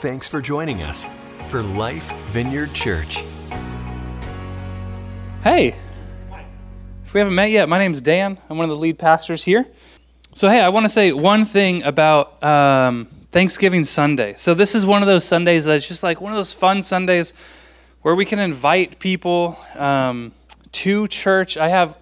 Thanks 0.00 0.28
for 0.28 0.40
joining 0.40 0.84
us 0.84 1.18
for 1.48 1.60
Life 1.60 2.12
Vineyard 2.28 2.72
Church. 2.72 3.24
Hey, 5.42 5.74
if 7.04 7.12
we 7.12 7.18
haven't 7.18 7.34
met 7.34 7.50
yet, 7.50 7.68
my 7.68 7.78
name's 7.78 8.00
Dan. 8.00 8.38
I'm 8.48 8.58
one 8.58 8.70
of 8.70 8.76
the 8.76 8.80
lead 8.80 8.96
pastors 8.96 9.42
here. 9.42 9.66
So, 10.34 10.48
hey, 10.48 10.60
I 10.60 10.68
want 10.68 10.84
to 10.84 10.88
say 10.88 11.10
one 11.10 11.44
thing 11.44 11.82
about 11.82 12.40
um, 12.44 13.08
Thanksgiving 13.32 13.82
Sunday. 13.82 14.34
So, 14.36 14.54
this 14.54 14.76
is 14.76 14.86
one 14.86 15.02
of 15.02 15.08
those 15.08 15.24
Sundays 15.24 15.64
that's 15.64 15.88
just 15.88 16.04
like 16.04 16.20
one 16.20 16.30
of 16.30 16.36
those 16.38 16.52
fun 16.52 16.82
Sundays 16.82 17.34
where 18.02 18.14
we 18.14 18.24
can 18.24 18.38
invite 18.38 19.00
people 19.00 19.58
um, 19.74 20.30
to 20.70 21.08
church. 21.08 21.56
I 21.56 21.70
have 21.70 21.98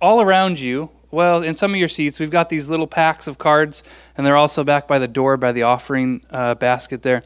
all 0.00 0.20
around 0.20 0.58
you, 0.58 0.90
well, 1.16 1.42
in 1.42 1.56
some 1.56 1.72
of 1.72 1.78
your 1.78 1.88
seats, 1.88 2.20
we've 2.20 2.30
got 2.30 2.50
these 2.50 2.68
little 2.68 2.86
packs 2.86 3.26
of 3.26 3.38
cards, 3.38 3.82
and 4.18 4.26
they're 4.26 4.36
also 4.36 4.62
back 4.62 4.86
by 4.86 4.98
the 4.98 5.08
door 5.08 5.38
by 5.38 5.50
the 5.50 5.62
offering 5.62 6.20
uh, 6.30 6.54
basket 6.56 7.02
there. 7.02 7.22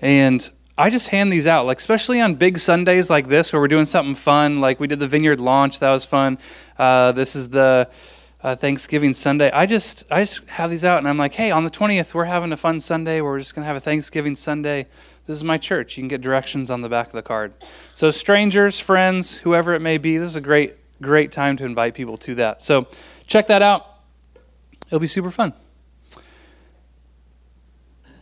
And 0.00 0.50
I 0.76 0.90
just 0.90 1.08
hand 1.10 1.32
these 1.32 1.46
out, 1.46 1.64
like 1.64 1.78
especially 1.78 2.20
on 2.20 2.34
big 2.34 2.58
Sundays 2.58 3.08
like 3.08 3.28
this, 3.28 3.52
where 3.52 3.62
we're 3.62 3.68
doing 3.68 3.84
something 3.84 4.16
fun. 4.16 4.60
Like 4.60 4.80
we 4.80 4.88
did 4.88 4.98
the 4.98 5.06
vineyard 5.06 5.38
launch, 5.38 5.78
that 5.78 5.92
was 5.92 6.04
fun. 6.04 6.38
Uh, 6.76 7.12
this 7.12 7.36
is 7.36 7.50
the 7.50 7.88
uh, 8.42 8.56
Thanksgiving 8.56 9.14
Sunday. 9.14 9.52
I 9.52 9.66
just 9.66 10.04
I 10.10 10.22
just 10.22 10.44
have 10.48 10.68
these 10.68 10.84
out, 10.84 10.98
and 10.98 11.08
I'm 11.08 11.16
like, 11.16 11.34
hey, 11.34 11.52
on 11.52 11.62
the 11.62 11.70
20th, 11.70 12.14
we're 12.14 12.24
having 12.24 12.50
a 12.50 12.56
fun 12.56 12.80
Sunday. 12.80 13.20
We're 13.20 13.38
just 13.38 13.54
gonna 13.54 13.68
have 13.68 13.76
a 13.76 13.80
Thanksgiving 13.80 14.34
Sunday. 14.34 14.88
This 15.26 15.36
is 15.36 15.44
my 15.44 15.58
church. 15.58 15.96
You 15.96 16.02
can 16.02 16.08
get 16.08 16.22
directions 16.22 16.72
on 16.72 16.80
the 16.80 16.88
back 16.88 17.06
of 17.06 17.12
the 17.12 17.22
card. 17.22 17.52
So 17.94 18.10
strangers, 18.10 18.80
friends, 18.80 19.38
whoever 19.38 19.74
it 19.74 19.80
may 19.80 19.96
be, 19.96 20.18
this 20.18 20.30
is 20.30 20.36
a 20.36 20.40
great 20.40 20.74
great 21.00 21.30
time 21.30 21.56
to 21.56 21.64
invite 21.64 21.94
people 21.94 22.16
to 22.18 22.34
that. 22.36 22.62
So 22.62 22.88
check 23.28 23.46
that 23.46 23.62
out. 23.62 23.86
It'll 24.88 24.98
be 24.98 25.06
super 25.06 25.30
fun. 25.30 25.52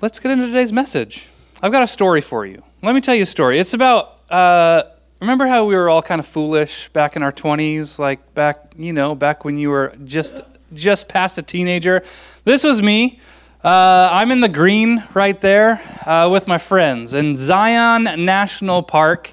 Let's 0.02 0.20
get 0.20 0.32
into 0.32 0.46
today's 0.48 0.72
message. 0.72 1.28
I've 1.62 1.72
got 1.72 1.82
a 1.82 1.86
story 1.86 2.20
for 2.20 2.44
you. 2.44 2.62
Let 2.82 2.94
me 2.94 3.00
tell 3.00 3.14
you 3.14 3.22
a 3.22 3.26
story. 3.26 3.58
It's 3.58 3.72
about, 3.72 4.18
uh, 4.28 4.82
remember 5.20 5.46
how 5.46 5.64
we 5.64 5.74
were 5.74 5.88
all 5.88 6.02
kind 6.02 6.18
of 6.18 6.26
foolish 6.26 6.90
back 6.90 7.16
in 7.16 7.22
our 7.22 7.32
20s, 7.32 7.98
like 7.98 8.34
back, 8.34 8.74
you 8.76 8.92
know, 8.92 9.14
back 9.14 9.44
when 9.44 9.56
you 9.56 9.70
were 9.70 9.94
just 10.04 10.42
just 10.74 11.08
past 11.08 11.38
a 11.38 11.42
teenager. 11.42 12.02
This 12.44 12.64
was 12.64 12.82
me. 12.82 13.20
Uh, 13.64 14.08
I'm 14.10 14.32
in 14.32 14.40
the 14.40 14.48
green 14.48 15.02
right 15.14 15.40
there 15.40 15.80
uh, 16.04 16.28
with 16.30 16.46
my 16.46 16.58
friends 16.58 17.14
in 17.14 17.36
Zion 17.36 18.24
National 18.24 18.82
Park. 18.82 19.32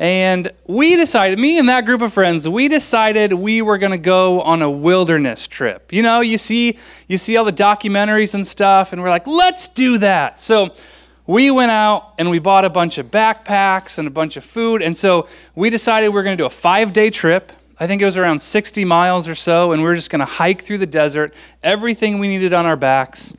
And 0.00 0.50
we 0.66 0.96
decided, 0.96 1.38
me 1.38 1.58
and 1.58 1.68
that 1.68 1.84
group 1.84 2.00
of 2.00 2.10
friends, 2.10 2.48
we 2.48 2.68
decided 2.68 3.34
we 3.34 3.60
were 3.60 3.76
going 3.76 3.92
to 3.92 3.98
go 3.98 4.40
on 4.40 4.62
a 4.62 4.70
wilderness 4.70 5.46
trip. 5.46 5.92
You 5.92 6.02
know, 6.02 6.20
you 6.20 6.38
see, 6.38 6.78
you 7.06 7.18
see 7.18 7.36
all 7.36 7.44
the 7.44 7.52
documentaries 7.52 8.32
and 8.32 8.46
stuff, 8.46 8.94
and 8.94 9.02
we're 9.02 9.10
like, 9.10 9.26
let's 9.26 9.68
do 9.68 9.98
that. 9.98 10.40
So 10.40 10.74
we 11.26 11.50
went 11.50 11.70
out 11.70 12.14
and 12.16 12.30
we 12.30 12.38
bought 12.38 12.64
a 12.64 12.70
bunch 12.70 12.96
of 12.96 13.10
backpacks 13.10 13.98
and 13.98 14.08
a 14.08 14.10
bunch 14.10 14.38
of 14.38 14.44
food. 14.44 14.80
And 14.80 14.96
so 14.96 15.28
we 15.54 15.68
decided 15.68 16.08
we 16.08 16.14
were 16.14 16.22
going 16.22 16.38
to 16.38 16.42
do 16.42 16.46
a 16.46 16.50
five 16.50 16.94
day 16.94 17.10
trip. 17.10 17.52
I 17.78 17.86
think 17.86 18.00
it 18.00 18.06
was 18.06 18.16
around 18.16 18.38
60 18.38 18.86
miles 18.86 19.28
or 19.28 19.34
so, 19.34 19.72
and 19.72 19.82
we're 19.82 19.94
just 19.94 20.08
going 20.08 20.20
to 20.20 20.24
hike 20.24 20.62
through 20.62 20.78
the 20.78 20.86
desert, 20.86 21.34
everything 21.62 22.18
we 22.18 22.28
needed 22.28 22.54
on 22.54 22.64
our 22.64 22.76
backs. 22.76 23.36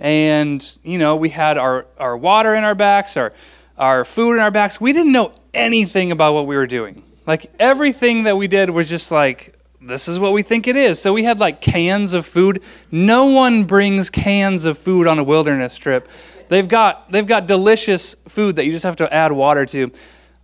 And, 0.00 0.66
you 0.82 0.96
know, 0.96 1.16
we 1.16 1.28
had 1.28 1.58
our, 1.58 1.84
our 1.98 2.16
water 2.16 2.54
in 2.54 2.64
our 2.64 2.74
backs, 2.74 3.18
our, 3.18 3.34
our 3.76 4.06
food 4.06 4.36
in 4.36 4.38
our 4.38 4.50
backs. 4.50 4.80
We 4.80 4.94
didn't 4.94 5.12
know 5.12 5.34
anything 5.58 6.12
about 6.12 6.34
what 6.34 6.46
we 6.46 6.56
were 6.56 6.66
doing. 6.66 7.02
Like 7.26 7.50
everything 7.58 8.22
that 8.22 8.36
we 8.36 8.46
did 8.48 8.70
was 8.70 8.88
just 8.88 9.10
like, 9.10 9.54
this 9.80 10.08
is 10.08 10.18
what 10.18 10.32
we 10.32 10.42
think 10.42 10.66
it 10.66 10.76
is. 10.76 11.00
So 11.00 11.12
we 11.12 11.24
had 11.24 11.38
like 11.38 11.60
cans 11.60 12.12
of 12.12 12.26
food. 12.26 12.62
No 12.90 13.26
one 13.26 13.64
brings 13.64 14.10
cans 14.10 14.64
of 14.64 14.78
food 14.78 15.06
on 15.06 15.18
a 15.18 15.22
wilderness 15.22 15.76
trip. 15.76 16.08
They've 16.48 16.66
got 16.66 17.10
they've 17.12 17.26
got 17.26 17.46
delicious 17.46 18.14
food 18.26 18.56
that 18.56 18.64
you 18.64 18.72
just 18.72 18.84
have 18.84 18.96
to 18.96 19.12
add 19.12 19.32
water 19.32 19.66
to. 19.66 19.92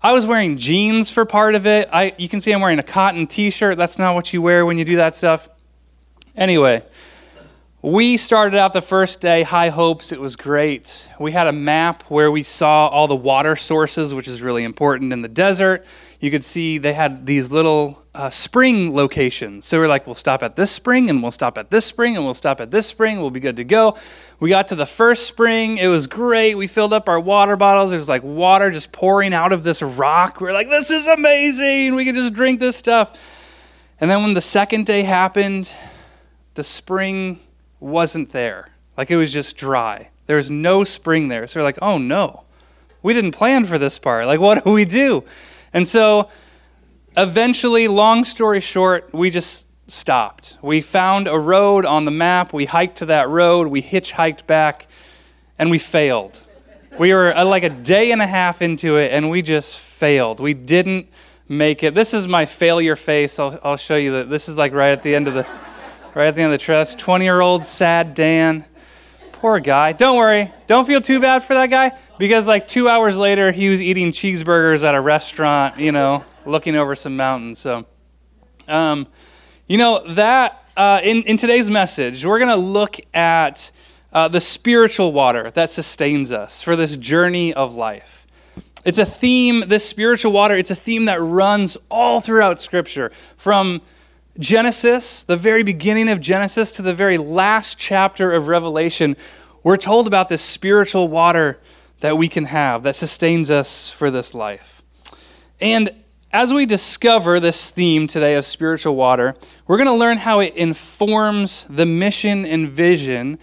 I 0.02 0.12
was 0.12 0.26
wearing 0.26 0.58
jeans 0.58 1.10
for 1.10 1.24
part 1.24 1.54
of 1.54 1.66
it. 1.66 1.88
I 1.92 2.14
you 2.18 2.28
can 2.28 2.40
see 2.40 2.52
I'm 2.52 2.60
wearing 2.60 2.78
a 2.78 2.84
cotton 2.84 3.26
t-shirt. 3.26 3.78
That's 3.78 3.98
not 3.98 4.14
what 4.14 4.32
you 4.32 4.42
wear 4.42 4.66
when 4.66 4.76
you 4.76 4.84
do 4.84 4.96
that 4.96 5.14
stuff. 5.14 5.48
Anyway, 6.36 6.82
we 7.84 8.16
started 8.16 8.58
out 8.58 8.72
the 8.72 8.80
first 8.80 9.20
day, 9.20 9.42
high 9.42 9.68
hopes. 9.68 10.10
It 10.10 10.18
was 10.18 10.36
great. 10.36 11.10
We 11.20 11.32
had 11.32 11.46
a 11.46 11.52
map 11.52 12.04
where 12.04 12.30
we 12.30 12.42
saw 12.42 12.88
all 12.88 13.06
the 13.06 13.14
water 13.14 13.56
sources, 13.56 14.14
which 14.14 14.26
is 14.26 14.40
really 14.40 14.64
important 14.64 15.12
in 15.12 15.20
the 15.20 15.28
desert. 15.28 15.84
You 16.18 16.30
could 16.30 16.44
see 16.44 16.78
they 16.78 16.94
had 16.94 17.26
these 17.26 17.52
little 17.52 18.02
uh, 18.14 18.30
spring 18.30 18.94
locations. 18.94 19.66
So 19.66 19.78
we're 19.78 19.86
like, 19.86 20.06
we'll 20.06 20.14
stop 20.14 20.42
at 20.42 20.56
this 20.56 20.70
spring, 20.70 21.10
and 21.10 21.22
we'll 21.22 21.30
stop 21.30 21.58
at 21.58 21.70
this 21.70 21.84
spring, 21.84 22.16
and 22.16 22.24
we'll 22.24 22.32
stop 22.32 22.58
at 22.58 22.70
this 22.70 22.86
spring. 22.86 23.20
We'll 23.20 23.28
be 23.28 23.38
good 23.38 23.56
to 23.56 23.64
go. 23.64 23.98
We 24.40 24.48
got 24.48 24.68
to 24.68 24.74
the 24.74 24.86
first 24.86 25.26
spring. 25.26 25.76
It 25.76 25.88
was 25.88 26.06
great. 26.06 26.54
We 26.54 26.66
filled 26.66 26.94
up 26.94 27.06
our 27.06 27.20
water 27.20 27.54
bottles. 27.54 27.90
There 27.90 27.98
was 27.98 28.08
like 28.08 28.22
water 28.22 28.70
just 28.70 28.92
pouring 28.92 29.34
out 29.34 29.52
of 29.52 29.62
this 29.62 29.82
rock. 29.82 30.40
We 30.40 30.46
we're 30.46 30.54
like, 30.54 30.70
this 30.70 30.90
is 30.90 31.06
amazing. 31.06 31.94
We 31.96 32.06
can 32.06 32.14
just 32.14 32.32
drink 32.32 32.60
this 32.60 32.78
stuff. 32.78 33.20
And 34.00 34.10
then 34.10 34.22
when 34.22 34.32
the 34.32 34.40
second 34.40 34.86
day 34.86 35.02
happened, 35.02 35.70
the 36.54 36.64
spring 36.64 37.40
wasn't 37.84 38.30
there. 38.30 38.68
Like 38.96 39.10
it 39.10 39.16
was 39.16 39.32
just 39.32 39.56
dry. 39.56 40.10
There 40.26 40.36
was 40.36 40.50
no 40.50 40.84
spring 40.84 41.28
there. 41.28 41.46
So 41.46 41.60
we're 41.60 41.64
like, 41.64 41.78
oh 41.82 41.98
no, 41.98 42.44
we 43.02 43.12
didn't 43.12 43.32
plan 43.32 43.66
for 43.66 43.78
this 43.78 43.98
part. 43.98 44.26
Like, 44.26 44.40
what 44.46 44.64
do 44.64 44.72
we 44.72 44.84
do? 44.84 45.24
And 45.72 45.86
so 45.86 46.30
eventually, 47.16 47.88
long 47.88 48.24
story 48.24 48.60
short, 48.60 49.12
we 49.12 49.30
just 49.30 49.68
stopped. 49.86 50.56
We 50.62 50.80
found 50.80 51.28
a 51.28 51.38
road 51.38 51.84
on 51.84 52.04
the 52.04 52.10
map. 52.10 52.52
We 52.52 52.64
hiked 52.64 52.98
to 52.98 53.06
that 53.06 53.28
road. 53.28 53.68
We 53.68 53.82
hitchhiked 53.82 54.46
back, 54.46 54.86
and 55.58 55.70
we 55.70 55.78
failed. 55.78 56.42
We 56.98 57.12
were 57.12 57.36
uh, 57.36 57.44
like 57.44 57.64
a 57.64 57.70
day 57.70 58.12
and 58.12 58.22
a 58.22 58.26
half 58.26 58.62
into 58.62 58.96
it, 58.96 59.12
and 59.12 59.28
we 59.28 59.42
just 59.42 59.78
failed. 59.78 60.40
We 60.40 60.54
didn't 60.54 61.08
make 61.48 61.82
it. 61.82 61.94
This 61.94 62.14
is 62.14 62.26
my 62.26 62.46
failure 62.46 62.96
face. 62.96 63.38
I'll, 63.38 63.58
I'll 63.62 63.76
show 63.76 63.96
you 63.96 64.12
that. 64.12 64.30
This 64.30 64.48
is 64.48 64.56
like 64.56 64.72
right 64.72 64.92
at 64.92 65.02
the 65.02 65.14
end 65.14 65.28
of 65.28 65.34
the 65.34 65.46
right 66.14 66.28
at 66.28 66.34
the 66.34 66.42
end 66.42 66.52
of 66.52 66.58
the 66.58 66.64
trust. 66.64 66.98
20 66.98 67.24
year 67.24 67.40
old 67.40 67.64
sad 67.64 68.14
Dan. 68.14 68.64
Poor 69.32 69.60
guy. 69.60 69.92
Don't 69.92 70.16
worry. 70.16 70.52
Don't 70.66 70.86
feel 70.86 71.00
too 71.00 71.20
bad 71.20 71.44
for 71.44 71.54
that 71.54 71.68
guy 71.68 71.92
because, 72.18 72.46
like, 72.46 72.66
two 72.66 72.88
hours 72.88 73.16
later, 73.16 73.52
he 73.52 73.68
was 73.68 73.82
eating 73.82 74.10
cheeseburgers 74.10 74.82
at 74.82 74.94
a 74.94 75.00
restaurant, 75.00 75.78
you 75.78 75.92
know, 75.92 76.24
looking 76.46 76.76
over 76.76 76.94
some 76.94 77.16
mountains. 77.16 77.58
So, 77.58 77.84
um, 78.68 79.06
you 79.66 79.76
know, 79.76 80.02
that, 80.14 80.64
uh, 80.76 81.00
in, 81.02 81.22
in 81.22 81.36
today's 81.36 81.70
message, 81.70 82.24
we're 82.24 82.38
going 82.38 82.50
to 82.50 82.56
look 82.56 82.96
at 83.12 83.70
uh, 84.12 84.28
the 84.28 84.40
spiritual 84.40 85.12
water 85.12 85.50
that 85.50 85.70
sustains 85.70 86.32
us 86.32 86.62
for 86.62 86.76
this 86.76 86.96
journey 86.96 87.52
of 87.52 87.74
life. 87.74 88.26
It's 88.84 88.98
a 88.98 89.06
theme, 89.06 89.64
this 89.66 89.86
spiritual 89.86 90.32
water, 90.32 90.56
it's 90.56 90.70
a 90.70 90.76
theme 90.76 91.06
that 91.06 91.20
runs 91.20 91.76
all 91.90 92.20
throughout 92.20 92.60
Scripture 92.60 93.10
from 93.36 93.82
Genesis, 94.38 95.22
the 95.22 95.36
very 95.36 95.62
beginning 95.62 96.08
of 96.08 96.20
Genesis, 96.20 96.72
to 96.72 96.82
the 96.82 96.92
very 96.92 97.18
last 97.18 97.78
chapter 97.78 98.32
of 98.32 98.48
Revelation, 98.48 99.16
we're 99.62 99.76
told 99.76 100.08
about 100.08 100.28
this 100.28 100.42
spiritual 100.42 101.06
water 101.06 101.60
that 102.00 102.18
we 102.18 102.28
can 102.28 102.46
have 102.46 102.82
that 102.82 102.96
sustains 102.96 103.48
us 103.48 103.90
for 103.90 104.10
this 104.10 104.34
life. 104.34 104.82
And 105.60 105.94
as 106.32 106.52
we 106.52 106.66
discover 106.66 107.38
this 107.38 107.70
theme 107.70 108.08
today 108.08 108.34
of 108.34 108.44
spiritual 108.44 108.96
water, 108.96 109.36
we're 109.68 109.76
going 109.76 109.86
to 109.86 109.94
learn 109.94 110.18
how 110.18 110.40
it 110.40 110.56
informs 110.56 111.64
the 111.70 111.86
mission 111.86 112.44
and 112.44 112.68
vision 112.68 113.38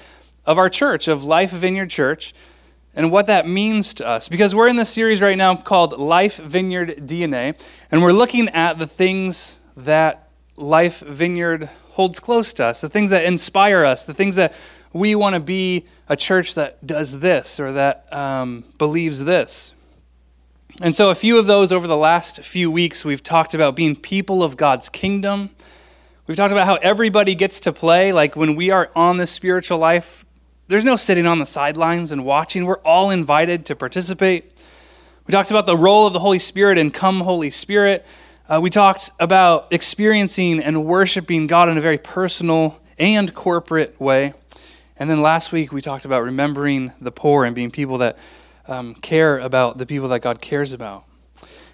of 0.46 0.58
our 0.58 0.70
church, 0.70 1.08
of 1.08 1.24
Life 1.24 1.52
Vineyard 1.52 1.90
Church, 1.90 2.34
and 2.94 3.10
what 3.10 3.28
that 3.28 3.48
means 3.48 3.94
to 3.94 4.06
us. 4.06 4.28
Because 4.28 4.54
we're 4.54 4.68
in 4.68 4.76
this 4.76 4.90
series 4.90 5.22
right 5.22 5.38
now 5.38 5.56
called 5.56 5.98
Life 5.98 6.36
Vineyard 6.36 7.08
DNA, 7.08 7.58
and 7.90 8.02
we're 8.02 8.12
looking 8.12 8.50
at 8.50 8.78
the 8.78 8.88
things 8.88 9.60
that 9.78 10.28
Life 10.62 11.00
Vineyard 11.00 11.70
holds 11.92 12.20
close 12.20 12.54
to 12.54 12.66
us, 12.66 12.82
the 12.82 12.90
things 12.90 13.10
that 13.10 13.26
inspire 13.26 13.84
us, 13.84 14.04
the 14.06 14.14
things 14.14 14.36
that 14.36 14.54
we 14.94 15.16
want 15.16 15.34
to 15.34 15.40
be 15.40 15.86
a 16.08 16.16
church 16.16 16.54
that 16.54 16.86
does 16.86 17.20
this 17.20 17.60
or 17.60 17.72
that 17.74 18.12
um, 18.14 18.64
believes 18.78 19.24
this. 19.24 19.74
And 20.82 20.96
so, 20.96 21.10
a 21.10 21.16
few 21.16 21.38
of 21.38 21.48
those 21.48 21.72
over 21.72 21.88
the 21.88 21.98
last 21.98 22.44
few 22.44 22.70
weeks, 22.72 23.04
we've 23.04 23.24
talked 23.24 23.54
about 23.54 23.76
being 23.76 23.96
people 23.96 24.44
of 24.44 24.56
God's 24.56 24.88
kingdom. 24.88 25.50
We've 26.28 26.38
talked 26.38 26.52
about 26.52 26.66
how 26.66 26.76
everybody 26.76 27.36
gets 27.36 27.60
to 27.62 27.74
play. 27.74 28.14
Like 28.14 28.36
when 28.36 28.56
we 28.56 28.70
are 28.70 28.92
on 28.96 29.18
this 29.18 29.32
spiritual 29.32 29.80
life, 29.80 30.26
there's 30.68 30.86
no 30.86 30.96
sitting 30.96 31.28
on 31.28 31.40
the 31.40 31.46
sidelines 31.46 32.12
and 32.12 32.24
watching. 32.24 32.66
We're 32.66 32.80
all 32.80 33.10
invited 33.10 33.66
to 33.66 33.76
participate. 33.76 34.52
We 35.28 35.32
talked 35.32 35.52
about 35.52 35.66
the 35.66 35.76
role 35.78 36.08
of 36.08 36.14
the 36.14 36.20
Holy 36.20 36.40
Spirit 36.40 36.78
and 36.78 36.94
come, 36.94 37.22
Holy 37.22 37.50
Spirit. 37.50 38.06
Uh, 38.52 38.60
we 38.60 38.70
talked 38.70 39.12
about 39.18 39.66
experiencing 39.72 40.60
and 40.60 40.84
worshiping 40.84 41.48
God 41.48 41.70
in 41.70 41.78
a 41.78 41.82
very 41.82 41.98
personal 41.98 42.82
and 43.00 43.34
corporate 43.34 43.98
way. 43.98 44.34
And 44.98 45.10
then 45.10 45.22
last 45.22 45.54
week, 45.54 45.72
we 45.72 45.82
talked 45.82 46.04
about 46.04 46.22
remembering 46.22 46.92
the 47.00 47.14
poor 47.14 47.46
and 47.46 47.56
being 47.56 47.72
people 47.72 48.00
that 48.00 48.18
um, 48.68 48.96
care 48.96 49.40
about 49.40 49.78
the 49.78 49.86
people 49.86 50.10
that 50.10 50.20
God 50.20 50.42
cares 50.42 50.74
about. 50.74 51.06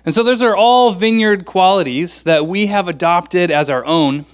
And 0.06 0.14
so, 0.14 0.22
those 0.22 0.44
are 0.44 0.56
all 0.56 0.92
vineyard 0.92 1.46
qualities 1.46 2.22
that 2.24 2.46
we 2.46 2.68
have 2.68 2.88
adopted 2.88 3.50
as 3.50 3.72
our 3.72 3.84
own. 3.84 4.28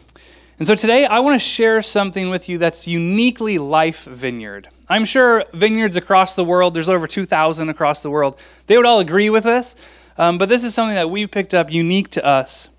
And 0.59 0.67
so, 0.67 0.75
today, 0.75 1.05
I 1.05 1.19
want 1.19 1.35
to 1.35 1.47
share 1.47 1.81
something 1.81 2.29
with 2.29 2.49
you 2.49 2.57
that's 2.57 2.89
uniquely 2.89 3.57
life 3.57 4.03
vineyard. 4.03 4.67
I'm 4.89 5.05
sure 5.05 5.45
vineyards 5.53 5.95
across 5.95 6.35
the 6.35 6.43
world, 6.43 6.73
there's 6.73 6.89
over 6.89 7.07
2,000 7.07 7.69
across 7.69 8.01
the 8.01 8.09
world, 8.09 8.37
they 8.67 8.75
would 8.75 8.85
all 8.85 8.99
agree 8.99 9.29
with 9.29 9.45
this. 9.45 9.77
Um, 10.17 10.37
but 10.37 10.49
this 10.49 10.63
is 10.63 10.73
something 10.73 10.95
that 10.95 11.09
we've 11.09 11.29
picked 11.29 11.53
up 11.53 11.71
unique 11.71 12.09
to 12.11 12.25
us. 12.25 12.69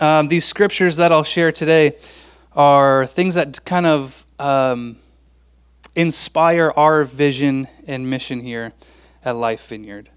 Um, 0.00 0.28
these 0.28 0.44
scriptures 0.44 0.96
that 0.96 1.12
I'll 1.12 1.24
share 1.24 1.52
today 1.52 1.96
are 2.52 3.06
things 3.06 3.34
that 3.34 3.64
kind 3.64 3.86
of 3.86 4.24
um, 4.38 4.96
inspire 5.94 6.72
our 6.76 7.04
vision 7.04 7.68
and 7.86 8.08
mission 8.08 8.40
here 8.40 8.72
at 9.24 9.36
Life 9.36 9.66
Vineyard. 9.68 10.08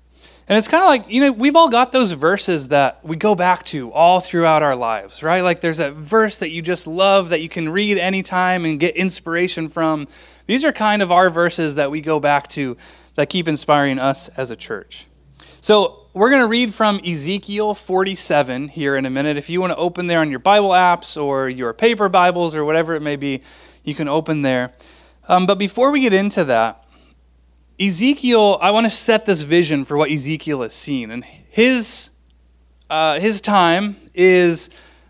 And 0.48 0.58
it's 0.58 0.68
kind 0.68 0.84
of 0.84 0.88
like, 0.88 1.10
you 1.10 1.22
know, 1.22 1.32
we've 1.32 1.56
all 1.56 1.70
got 1.70 1.92
those 1.94 2.12
verses 2.12 2.68
that 2.68 3.04
we 3.04 3.16
go 3.16 3.34
back 3.34 3.64
to 3.66 3.92
all 3.92 4.20
throughout 4.20 4.62
our 4.62 4.76
lives, 4.76 5.24
right? 5.24 5.42
Like 5.42 5.62
there's 5.62 5.80
a 5.80 5.92
verse 5.92 6.38
that 6.40 6.50
you 6.50 6.62
just 6.62 6.86
love 6.86 7.30
that 7.30 7.40
you 7.42 7.48
can 7.48 7.70
read 7.70 7.98
anytime 7.98 8.66
and 8.66 8.80
get 8.80 8.96
inspiration 8.96 9.70
from. 9.70 10.08
These 10.46 10.66
are 10.66 10.74
kind 10.74 11.02
of 11.02 11.12
our 11.12 11.30
verses 11.30 11.76
that 11.76 11.92
we 11.92 12.02
go 12.02 12.20
back 12.20 12.50
to 12.50 12.76
that 13.16 13.30
keep 13.30 13.48
inspiring 13.48 14.00
us 14.00 14.28
as 14.30 14.52
a 14.52 14.56
church. 14.56 15.08
So 15.62 16.03
we're 16.14 16.30
going 16.30 16.42
to 16.42 16.48
read 16.48 16.72
from 16.72 17.00
Ezekiel 17.04 17.74
47 17.74 18.68
here 18.68 18.96
in 18.96 19.08
a 19.08 19.10
minute. 19.10 19.36
If 19.36 19.50
you 19.50 19.60
want 19.60 19.72
to 19.72 19.78
open 19.78 20.06
there 20.06 20.20
on 20.20 20.30
your 20.30 20.38
Bible 20.38 20.70
apps 20.70 21.20
or 21.20 21.50
your 21.50 21.74
paper 21.74 22.08
Bibles 22.08 22.54
or 22.54 22.64
whatever 22.64 22.94
it 22.94 23.02
may 23.02 23.16
be, 23.16 23.42
you 23.84 23.96
can 23.96 24.08
open 24.08 24.44
there. 24.44 24.74
Um, 25.28 25.48
but 25.48 25.58
before 25.58 25.90
we 25.92 26.02
get 26.02 26.14
into 26.14 26.44
that, 26.46 26.86
Ezekiel, 27.80 28.60
I 28.62 28.70
want 28.70 28.86
to 28.86 28.92
set 28.92 29.26
this 29.26 29.42
vision 29.42 29.86
for 29.86 29.98
what 29.98 30.12
Ezekiel 30.12 30.62
has 30.62 30.76
seen. 30.76 31.10
And 31.10 31.26
his, 31.26 32.12
uh, 32.92 33.20
his 33.20 33.42
time 33.42 33.96
is, 34.14 34.70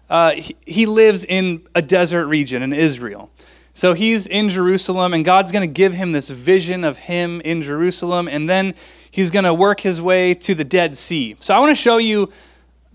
uh, 0.09 0.31
he, 0.31 0.55
he 0.65 0.85
lives 0.85 1.25
in 1.25 1.67
a 1.75 1.81
desert 1.81 2.27
region 2.27 2.63
in 2.63 2.71
Israel. 2.71 3.29
So 3.73 3.93
he's 3.93 4.25
in 4.25 4.47
Jerusalem, 4.47 5.13
and 5.13 5.25
God's 5.25 5.51
going 5.51 5.67
to 5.67 5.73
give 5.73 5.95
him 5.95 6.13
this 6.13 6.29
vision 6.29 6.85
of 6.85 6.97
him 6.97 7.41
in 7.41 7.61
Jerusalem, 7.61 8.29
and 8.29 8.47
then 8.47 8.75
he's 9.13 9.29
going 9.29 9.45
to 9.45 9.53
work 9.53 9.79
his 9.79 10.01
way 10.01 10.33
to 10.33 10.55
the 10.55 10.63
Dead 10.63 10.97
Sea. 10.97 11.35
So 11.39 11.53
I 11.53 11.59
want 11.59 11.69
to 11.69 11.75
show 11.75 11.99
you 11.99 12.33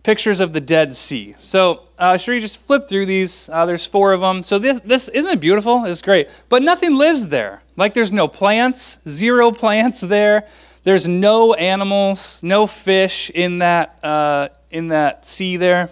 pictures 0.02 0.40
of 0.40 0.52
the 0.52 0.60
Dead 0.60 0.96
Sea. 0.96 1.36
So, 1.38 1.84
uh, 1.96 2.16
sure, 2.16 2.34
you 2.34 2.40
just 2.40 2.58
flip 2.58 2.88
through 2.88 3.06
these. 3.06 3.48
Uh, 3.48 3.64
there's 3.66 3.86
four 3.86 4.12
of 4.12 4.20
them. 4.20 4.42
So 4.42 4.58
this, 4.58 4.80
this 4.80 5.08
isn't 5.08 5.30
it 5.30 5.40
beautiful? 5.40 5.84
It's 5.84 6.02
great, 6.02 6.28
but 6.48 6.62
nothing 6.64 6.96
lives 6.96 7.28
there. 7.28 7.62
Like 7.76 7.94
there's 7.94 8.10
no 8.10 8.26
plants, 8.26 8.98
zero 9.08 9.50
plants 9.62 10.00
there. 10.00 10.48
There's 10.82 11.06
no 11.06 11.54
animals, 11.54 12.42
no 12.42 12.66
fish 12.66 13.30
in 13.30 13.58
that 13.58 14.02
uh, 14.02 14.48
in 14.70 14.88
that 14.88 15.24
sea 15.24 15.56
there, 15.56 15.90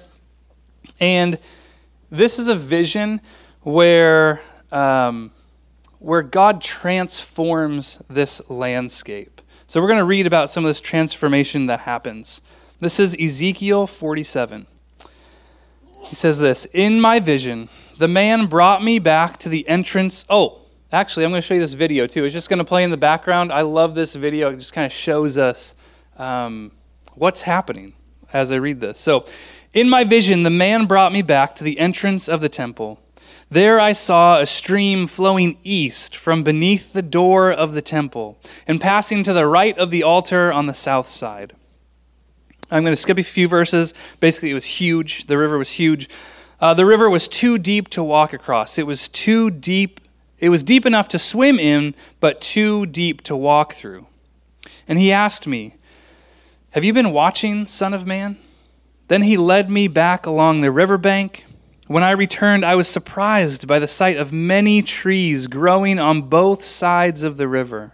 and 0.98 1.38
this 2.10 2.38
is 2.38 2.48
a 2.48 2.54
vision 2.54 3.20
where 3.62 4.40
um, 4.72 5.30
where 5.98 6.22
God 6.22 6.62
transforms 6.62 7.98
this 8.08 8.40
landscape. 8.48 9.35
So 9.68 9.80
we're 9.80 9.88
going 9.88 9.98
to 9.98 10.04
read 10.04 10.28
about 10.28 10.48
some 10.48 10.64
of 10.64 10.68
this 10.68 10.80
transformation 10.80 11.66
that 11.66 11.80
happens. 11.80 12.40
This 12.78 13.00
is 13.00 13.16
Ezekiel 13.20 13.88
47. 13.88 14.68
He 16.04 16.14
says 16.14 16.38
this 16.38 16.66
In 16.66 17.00
my 17.00 17.18
vision, 17.18 17.68
the 17.98 18.06
man 18.06 18.46
brought 18.46 18.84
me 18.84 19.00
back 19.00 19.38
to 19.38 19.48
the 19.48 19.68
entrance. 19.68 20.24
Oh, 20.30 20.60
actually, 20.92 21.24
I'm 21.24 21.32
going 21.32 21.42
to 21.42 21.46
show 21.46 21.54
you 21.54 21.60
this 21.60 21.74
video 21.74 22.06
too. 22.06 22.24
It's 22.24 22.32
just 22.32 22.48
going 22.48 22.60
to 22.60 22.64
play 22.64 22.84
in 22.84 22.90
the 22.90 22.96
background. 22.96 23.52
I 23.52 23.62
love 23.62 23.96
this 23.96 24.14
video. 24.14 24.52
It 24.52 24.56
just 24.56 24.72
kind 24.72 24.86
of 24.86 24.92
shows 24.92 25.36
us 25.36 25.74
um, 26.16 26.70
what's 27.14 27.42
happening 27.42 27.94
as 28.32 28.52
I 28.52 28.56
read 28.56 28.78
this. 28.78 29.00
So, 29.00 29.26
in 29.72 29.90
my 29.90 30.04
vision, 30.04 30.44
the 30.44 30.50
man 30.50 30.86
brought 30.86 31.12
me 31.12 31.22
back 31.22 31.56
to 31.56 31.64
the 31.64 31.80
entrance 31.80 32.28
of 32.28 32.40
the 32.40 32.48
temple. 32.48 33.00
There 33.48 33.78
I 33.78 33.92
saw 33.92 34.40
a 34.40 34.46
stream 34.46 35.06
flowing 35.06 35.58
east 35.62 36.16
from 36.16 36.42
beneath 36.42 36.92
the 36.92 37.02
door 37.02 37.52
of 37.52 37.74
the 37.74 37.82
temple 37.82 38.38
and 38.66 38.80
passing 38.80 39.22
to 39.22 39.32
the 39.32 39.46
right 39.46 39.76
of 39.78 39.90
the 39.90 40.02
altar 40.02 40.52
on 40.52 40.66
the 40.66 40.74
south 40.74 41.08
side. 41.08 41.52
I'm 42.70 42.82
going 42.82 42.92
to 42.92 43.00
skip 43.00 43.18
a 43.18 43.22
few 43.22 43.46
verses. 43.46 43.94
Basically, 44.18 44.50
it 44.50 44.54
was 44.54 44.64
huge. 44.64 45.26
The 45.26 45.38
river 45.38 45.58
was 45.58 45.70
huge. 45.70 46.08
Uh, 46.60 46.74
the 46.74 46.86
river 46.86 47.08
was 47.08 47.28
too 47.28 47.58
deep 47.58 47.88
to 47.90 48.02
walk 48.02 48.32
across. 48.32 48.78
It 48.78 48.86
was 48.86 49.06
too 49.06 49.50
deep. 49.50 50.00
It 50.40 50.48
was 50.48 50.64
deep 50.64 50.84
enough 50.84 51.06
to 51.08 51.18
swim 51.18 51.60
in, 51.60 51.94
but 52.18 52.40
too 52.40 52.84
deep 52.86 53.22
to 53.22 53.36
walk 53.36 53.74
through. 53.74 54.06
And 54.88 54.98
he 54.98 55.12
asked 55.12 55.46
me, 55.46 55.76
Have 56.72 56.82
you 56.82 56.92
been 56.92 57.12
watching, 57.12 57.68
Son 57.68 57.94
of 57.94 58.06
Man? 58.06 58.38
Then 59.06 59.22
he 59.22 59.36
led 59.36 59.70
me 59.70 59.86
back 59.86 60.26
along 60.26 60.60
the 60.60 60.72
riverbank. 60.72 61.45
When 61.86 62.02
I 62.02 62.10
returned, 62.10 62.64
I 62.64 62.74
was 62.74 62.88
surprised 62.88 63.66
by 63.68 63.78
the 63.78 63.86
sight 63.86 64.16
of 64.16 64.32
many 64.32 64.82
trees 64.82 65.46
growing 65.46 66.00
on 66.00 66.22
both 66.22 66.64
sides 66.64 67.22
of 67.22 67.36
the 67.36 67.46
river. 67.46 67.92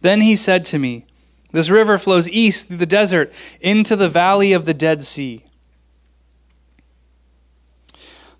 Then 0.00 0.22
he 0.22 0.36
said 0.36 0.64
to 0.66 0.78
me, 0.78 1.04
this 1.52 1.70
river 1.70 1.98
flows 1.98 2.28
east 2.28 2.68
through 2.68 2.76
the 2.78 2.86
desert 2.86 3.32
into 3.60 3.96
the 3.96 4.08
valley 4.08 4.52
of 4.52 4.64
the 4.64 4.74
Dead 4.74 5.02
Sea. 5.04 5.44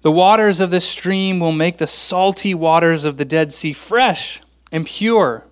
The 0.03 0.12
waters 0.12 0.61
of 0.61 0.71
this 0.71 0.88
stream 0.88 1.41
will 1.41 1.53
make 1.53 1.77
the 1.77 1.87
salty 1.87 2.55
waters 2.55 3.05
of 3.05 3.17
the 3.17 3.25
Dead 3.25 3.53
Sea 3.53 3.73
fresh 3.73 4.41
and 4.73 4.87
pure. 4.87 5.44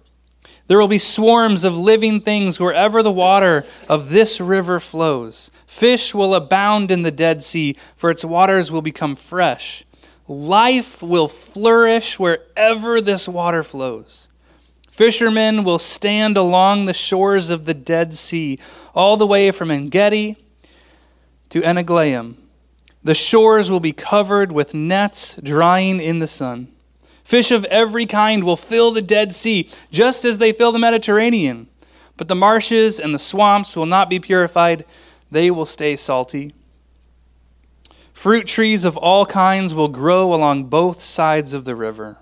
There 0.69 0.79
will 0.79 0.89
be 0.89 0.99
swarms 0.99 1.65
of 1.65 1.77
living 1.77 2.21
things 2.21 2.61
wherever 2.61 3.03
the 3.03 3.13
water 3.13 3.67
of 3.89 4.11
this 4.11 4.41
river 4.41 4.81
flows. 4.81 5.51
Fish 5.79 6.13
will 6.13 6.35
abound 6.35 6.91
in 6.91 7.03
the 7.03 7.13
Dead 7.13 7.41
Sea, 7.41 7.77
for 7.95 8.11
its 8.11 8.25
waters 8.25 8.73
will 8.73 8.83
become 8.83 9.15
fresh. 9.15 9.85
Life 10.27 11.05
will 11.05 11.29
flourish 11.29 12.19
wherever 12.19 13.01
this 13.01 13.29
water 13.29 13.63
flows. 13.63 14.29
Fishermen 14.91 15.63
will 15.63 15.79
stand 15.79 16.37
along 16.37 16.87
the 16.87 16.93
shores 16.93 17.49
of 17.49 17.65
the 17.65 17.75
Dead 17.75 18.13
Sea, 18.13 18.59
all 18.93 19.17
the 19.17 19.25
way 19.25 19.53
from 19.53 19.71
Engedi 19.71 20.37
to 21.51 21.63
En-Eglaim. 21.63 22.35
The 23.05 23.15
shores 23.15 23.71
will 23.71 23.79
be 23.79 23.93
covered 23.93 24.51
with 24.51 24.75
nets 24.75 25.39
drying 25.45 26.01
in 26.01 26.19
the 26.19 26.27
sun. 26.27 26.73
Fish 27.23 27.53
of 27.53 27.65
every 27.67 28.05
kind 28.05 28.43
will 28.43 28.57
fill 28.57 28.91
the 28.91 29.01
Dead 29.01 29.33
Sea, 29.33 29.71
just 29.93 30.25
as 30.25 30.39
they 30.39 30.51
fill 30.51 30.73
the 30.73 30.81
Mediterranean. 30.81 31.69
But 32.17 32.27
the 32.27 32.35
marshes 32.35 32.99
and 32.99 33.15
the 33.15 33.19
swamps 33.21 33.77
will 33.77 33.87
not 33.87 34.11
be 34.11 34.19
purified, 34.19 34.85
they 35.31 35.51
will 35.51 35.67
stay 35.67 35.97
salty. 35.97 36.55
Fruit 38.13 38.47
trees 38.47 38.85
of 38.85 38.97
all 38.97 39.27
kinds 39.27 39.75
will 39.75 39.89
grow 39.89 40.35
along 40.35 40.65
both 40.65 41.01
sides 41.01 41.53
of 41.53 41.65
the 41.65 41.77
river. 41.77 42.19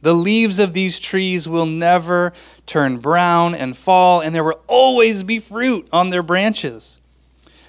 The 0.00 0.14
leaves 0.14 0.58
of 0.58 0.72
these 0.72 0.98
trees 0.98 1.48
will 1.48 1.66
never 1.66 2.32
turn 2.66 2.98
brown 2.98 3.54
and 3.54 3.76
fall, 3.76 4.20
and 4.20 4.34
there 4.34 4.44
will 4.44 4.60
always 4.66 5.22
be 5.22 5.38
fruit 5.38 5.88
on 5.92 6.10
their 6.10 6.22
branches. 6.22 7.00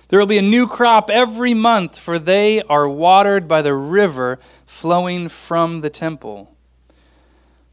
There 0.10 0.20
will 0.20 0.28
be 0.28 0.38
a 0.38 0.44
new 0.44 0.68
crop 0.68 1.10
every 1.10 1.54
month, 1.54 1.98
for 1.98 2.20
they 2.20 2.62
are 2.64 2.90
watered 2.90 3.48
by 3.48 3.62
the 3.62 3.74
river 3.74 4.40
flowing 4.66 5.30
from 5.30 5.82
the 5.82 5.90
temple. 5.90 6.56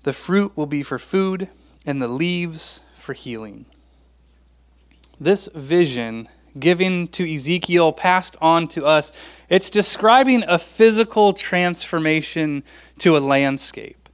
The 0.02 0.12
fruit 0.12 0.56
will 0.56 0.66
be 0.66 0.82
for 0.82 0.98
food, 0.98 1.48
and 1.84 2.00
the 2.00 2.08
leaves 2.08 2.82
for 2.96 3.14
healing. 3.14 3.66
This 5.18 5.48
vision 5.54 6.28
given 6.58 7.08
to 7.08 7.34
Ezekiel, 7.34 7.92
passed 7.92 8.36
on 8.40 8.68
to 8.68 8.84
us, 8.84 9.12
it's 9.48 9.70
describing 9.70 10.42
a 10.46 10.58
physical 10.58 11.32
transformation 11.32 12.62
to 12.98 13.16
a 13.16 13.20
landscape. 13.20 14.08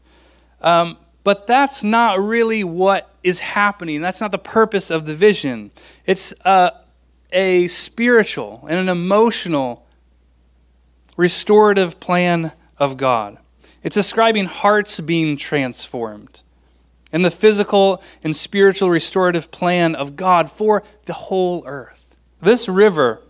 Um, 0.60 0.98
but 1.24 1.46
that's 1.46 1.82
not 1.82 2.20
really 2.20 2.62
what 2.64 3.10
is 3.22 3.40
happening. 3.40 4.00
That's 4.00 4.20
not 4.20 4.30
the 4.30 4.38
purpose 4.38 4.90
of 4.90 5.06
the 5.06 5.14
vision. 5.14 5.72
It's 6.04 6.32
uh, 6.44 6.70
a 7.32 7.66
spiritual 7.66 8.64
and 8.68 8.78
an 8.78 8.88
emotional 8.88 9.86
restorative 11.16 11.98
plan 11.98 12.52
of 12.78 12.96
God. 12.96 13.38
It's 13.82 13.94
describing 13.94 14.46
hearts 14.46 15.00
being 15.00 15.36
transformed 15.36 16.42
and 17.12 17.24
the 17.24 17.30
physical 17.30 18.02
and 18.22 18.34
spiritual 18.34 18.90
restorative 18.90 19.50
plan 19.50 19.94
of 19.94 20.16
God 20.16 20.50
for 20.50 20.82
the 21.06 21.12
whole 21.12 21.62
earth. 21.66 21.95
This 22.40 22.68
river, 22.68 23.22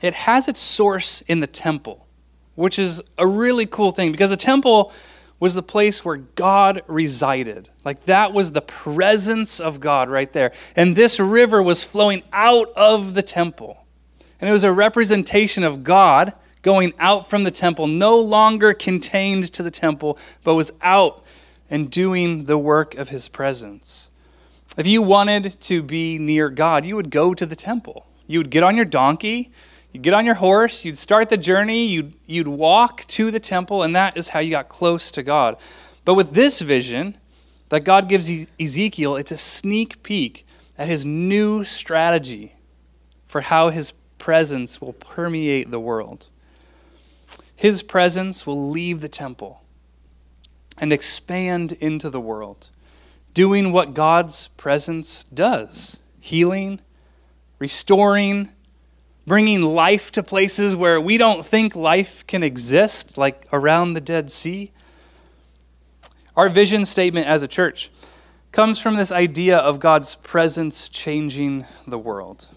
it 0.00 0.14
has 0.14 0.48
its 0.48 0.60
source 0.60 1.22
in 1.22 1.40
the 1.40 1.46
temple, 1.46 2.06
which 2.54 2.78
is 2.78 3.02
a 3.16 3.26
really 3.26 3.66
cool 3.66 3.92
thing 3.92 4.12
because 4.12 4.30
the 4.30 4.36
temple 4.36 4.92
was 5.40 5.54
the 5.54 5.62
place 5.62 6.04
where 6.04 6.16
God 6.16 6.82
resided. 6.88 7.70
Like 7.84 8.04
that 8.06 8.32
was 8.32 8.52
the 8.52 8.60
presence 8.60 9.60
of 9.60 9.78
God 9.78 10.08
right 10.08 10.32
there. 10.32 10.52
And 10.74 10.96
this 10.96 11.20
river 11.20 11.62
was 11.62 11.84
flowing 11.84 12.24
out 12.32 12.72
of 12.74 13.14
the 13.14 13.22
temple. 13.22 13.84
And 14.40 14.50
it 14.50 14.52
was 14.52 14.64
a 14.64 14.72
representation 14.72 15.62
of 15.62 15.84
God 15.84 16.32
going 16.62 16.92
out 16.98 17.30
from 17.30 17.44
the 17.44 17.50
temple, 17.50 17.86
no 17.86 18.18
longer 18.18 18.74
contained 18.74 19.52
to 19.52 19.62
the 19.62 19.70
temple, 19.70 20.18
but 20.42 20.54
was 20.54 20.72
out 20.82 21.22
and 21.70 21.90
doing 21.90 22.44
the 22.44 22.58
work 22.58 22.94
of 22.96 23.10
his 23.10 23.28
presence. 23.28 24.07
If 24.78 24.86
you 24.86 25.02
wanted 25.02 25.60
to 25.60 25.82
be 25.82 26.18
near 26.18 26.48
God, 26.48 26.86
you 26.86 26.96
would 26.96 27.10
go 27.10 27.34
to 27.34 27.44
the 27.44 27.56
temple. 27.56 28.06
You 28.26 28.38
would 28.38 28.50
get 28.50 28.62
on 28.62 28.76
your 28.76 28.86
donkey 28.86 29.52
You'd 29.92 30.02
get 30.02 30.14
on 30.14 30.26
your 30.26 30.34
horse, 30.34 30.84
you'd 30.84 30.98
start 30.98 31.30
the 31.30 31.38
journey, 31.38 31.86
you'd, 31.86 32.12
you'd 32.26 32.48
walk 32.48 33.06
to 33.08 33.30
the 33.30 33.40
temple, 33.40 33.82
and 33.82 33.96
that 33.96 34.16
is 34.16 34.28
how 34.30 34.40
you 34.40 34.50
got 34.50 34.68
close 34.68 35.10
to 35.12 35.22
God. 35.22 35.56
But 36.04 36.14
with 36.14 36.32
this 36.32 36.60
vision, 36.60 37.16
that 37.70 37.84
God 37.84 38.08
gives 38.08 38.30
Ezekiel, 38.60 39.16
it's 39.16 39.32
a 39.32 39.36
sneak 39.36 40.02
peek 40.02 40.46
at 40.76 40.88
his 40.88 41.04
new 41.04 41.64
strategy 41.64 42.54
for 43.26 43.42
how 43.42 43.70
his 43.70 43.92
presence 44.18 44.80
will 44.80 44.92
permeate 44.94 45.70
the 45.70 45.80
world. 45.80 46.28
His 47.56 47.82
presence 47.82 48.46
will 48.46 48.70
leave 48.70 49.00
the 49.00 49.08
temple 49.08 49.62
and 50.76 50.92
expand 50.92 51.72
into 51.72 52.08
the 52.08 52.20
world, 52.20 52.70
doing 53.38 53.70
what 53.70 53.94
God's 53.94 54.48
presence 54.56 55.22
does 55.32 56.00
healing, 56.20 56.80
restoring, 57.60 58.48
bringing 59.28 59.62
life 59.62 60.10
to 60.10 60.24
places 60.24 60.74
where 60.74 61.00
we 61.00 61.16
don't 61.16 61.46
think 61.46 61.76
life 61.76 62.26
can 62.26 62.42
exist, 62.42 63.16
like 63.16 63.46
around 63.52 63.92
the 63.92 64.00
Dead 64.00 64.32
Sea. 64.32 64.72
Our 66.34 66.48
vision 66.48 66.84
statement 66.84 67.28
as 67.28 67.40
a 67.42 67.46
church 67.46 67.92
comes 68.50 68.80
from 68.80 68.96
this 68.96 69.12
idea 69.12 69.56
of 69.56 69.78
God's 69.78 70.16
presence 70.16 70.88
changing 70.88 71.64
the 71.86 71.96
world. 71.96 72.48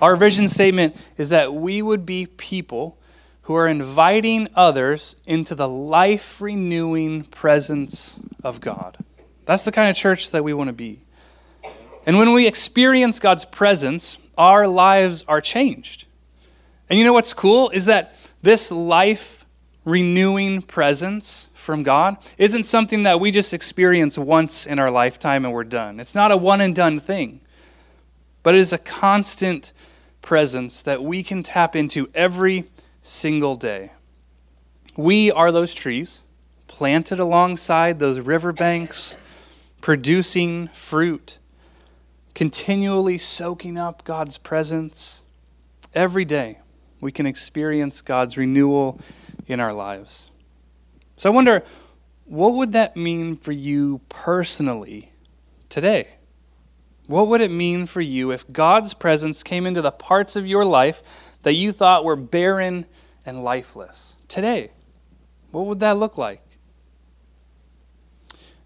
Our 0.00 0.16
vision 0.16 0.48
statement 0.48 0.96
is 1.18 1.28
that 1.28 1.52
we 1.52 1.82
would 1.82 2.06
be 2.06 2.24
people 2.24 2.96
who 3.42 3.54
are 3.56 3.68
inviting 3.68 4.48
others 4.54 5.16
into 5.26 5.54
the 5.54 5.68
life 5.68 6.40
renewing 6.40 7.24
presence 7.24 8.18
of 8.42 8.62
God. 8.62 8.96
That's 9.50 9.64
the 9.64 9.72
kind 9.72 9.90
of 9.90 9.96
church 9.96 10.30
that 10.30 10.44
we 10.44 10.54
want 10.54 10.68
to 10.68 10.72
be. 10.72 11.00
And 12.06 12.16
when 12.16 12.32
we 12.32 12.46
experience 12.46 13.18
God's 13.18 13.44
presence, 13.44 14.16
our 14.38 14.68
lives 14.68 15.24
are 15.26 15.40
changed. 15.40 16.06
And 16.88 16.96
you 16.96 17.04
know 17.04 17.12
what's 17.12 17.34
cool 17.34 17.68
is 17.70 17.86
that 17.86 18.14
this 18.42 18.70
life 18.70 19.44
renewing 19.84 20.62
presence 20.62 21.50
from 21.52 21.82
God 21.82 22.16
isn't 22.38 22.62
something 22.62 23.02
that 23.02 23.18
we 23.18 23.32
just 23.32 23.52
experience 23.52 24.16
once 24.16 24.68
in 24.68 24.78
our 24.78 24.88
lifetime 24.88 25.44
and 25.44 25.52
we're 25.52 25.64
done. 25.64 25.98
It's 25.98 26.14
not 26.14 26.30
a 26.30 26.36
one 26.36 26.60
and 26.60 26.72
done 26.72 27.00
thing, 27.00 27.40
but 28.44 28.54
it 28.54 28.58
is 28.58 28.72
a 28.72 28.78
constant 28.78 29.72
presence 30.22 30.80
that 30.82 31.02
we 31.02 31.24
can 31.24 31.42
tap 31.42 31.74
into 31.74 32.08
every 32.14 32.70
single 33.02 33.56
day. 33.56 33.90
We 34.96 35.32
are 35.32 35.50
those 35.50 35.74
trees 35.74 36.22
planted 36.68 37.18
alongside 37.18 37.98
those 37.98 38.20
riverbanks, 38.20 39.16
producing 39.80 40.68
fruit, 40.68 41.38
continually 42.34 43.18
soaking 43.18 43.78
up 43.78 44.04
God's 44.04 44.38
presence. 44.38 45.22
Every 45.94 46.24
day, 46.24 46.58
we 47.00 47.10
can 47.12 47.26
experience 47.26 48.02
God's 48.02 48.36
renewal 48.36 49.00
in 49.46 49.60
our 49.60 49.72
lives. 49.72 50.28
So 51.16 51.30
I 51.30 51.34
wonder, 51.34 51.62
what 52.24 52.54
would 52.54 52.72
that 52.72 52.96
mean 52.96 53.36
for 53.36 53.52
you 53.52 54.00
personally 54.08 55.12
today? 55.68 56.08
What 57.06 57.26
would 57.26 57.40
it 57.40 57.50
mean 57.50 57.86
for 57.86 58.00
you 58.00 58.30
if 58.30 58.50
God's 58.52 58.94
presence 58.94 59.42
came 59.42 59.66
into 59.66 59.82
the 59.82 59.90
parts 59.90 60.36
of 60.36 60.46
your 60.46 60.64
life 60.64 61.02
that 61.42 61.54
you 61.54 61.72
thought 61.72 62.04
were 62.04 62.16
barren 62.16 62.86
and 63.26 63.42
lifeless? 63.42 64.16
Today, 64.28 64.70
what 65.50 65.66
would 65.66 65.80
that 65.80 65.96
look 65.96 66.16
like? 66.16 66.40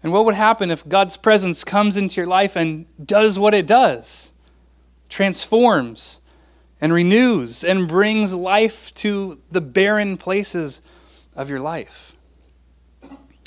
And 0.05 0.13
what 0.13 0.25
would 0.25 0.35
happen 0.35 0.69
if 0.69 0.87
God's 0.87 1.17
presence 1.17 1.63
comes 1.63 1.97
into 1.97 2.21
your 2.21 2.27
life 2.27 2.55
and 2.55 2.85
does 3.03 3.39
what 3.39 3.55
it 3.55 3.65
does? 3.65 4.31
Transforms 5.09 6.21
and 6.79 6.93
renews 6.93 7.63
and 7.63 7.87
brings 7.87 8.31
life 8.31 8.93
to 8.93 9.41
the 9.49 9.61
barren 9.61 10.17
places 10.17 10.83
of 11.35 11.49
your 11.49 11.59
life. 11.59 12.15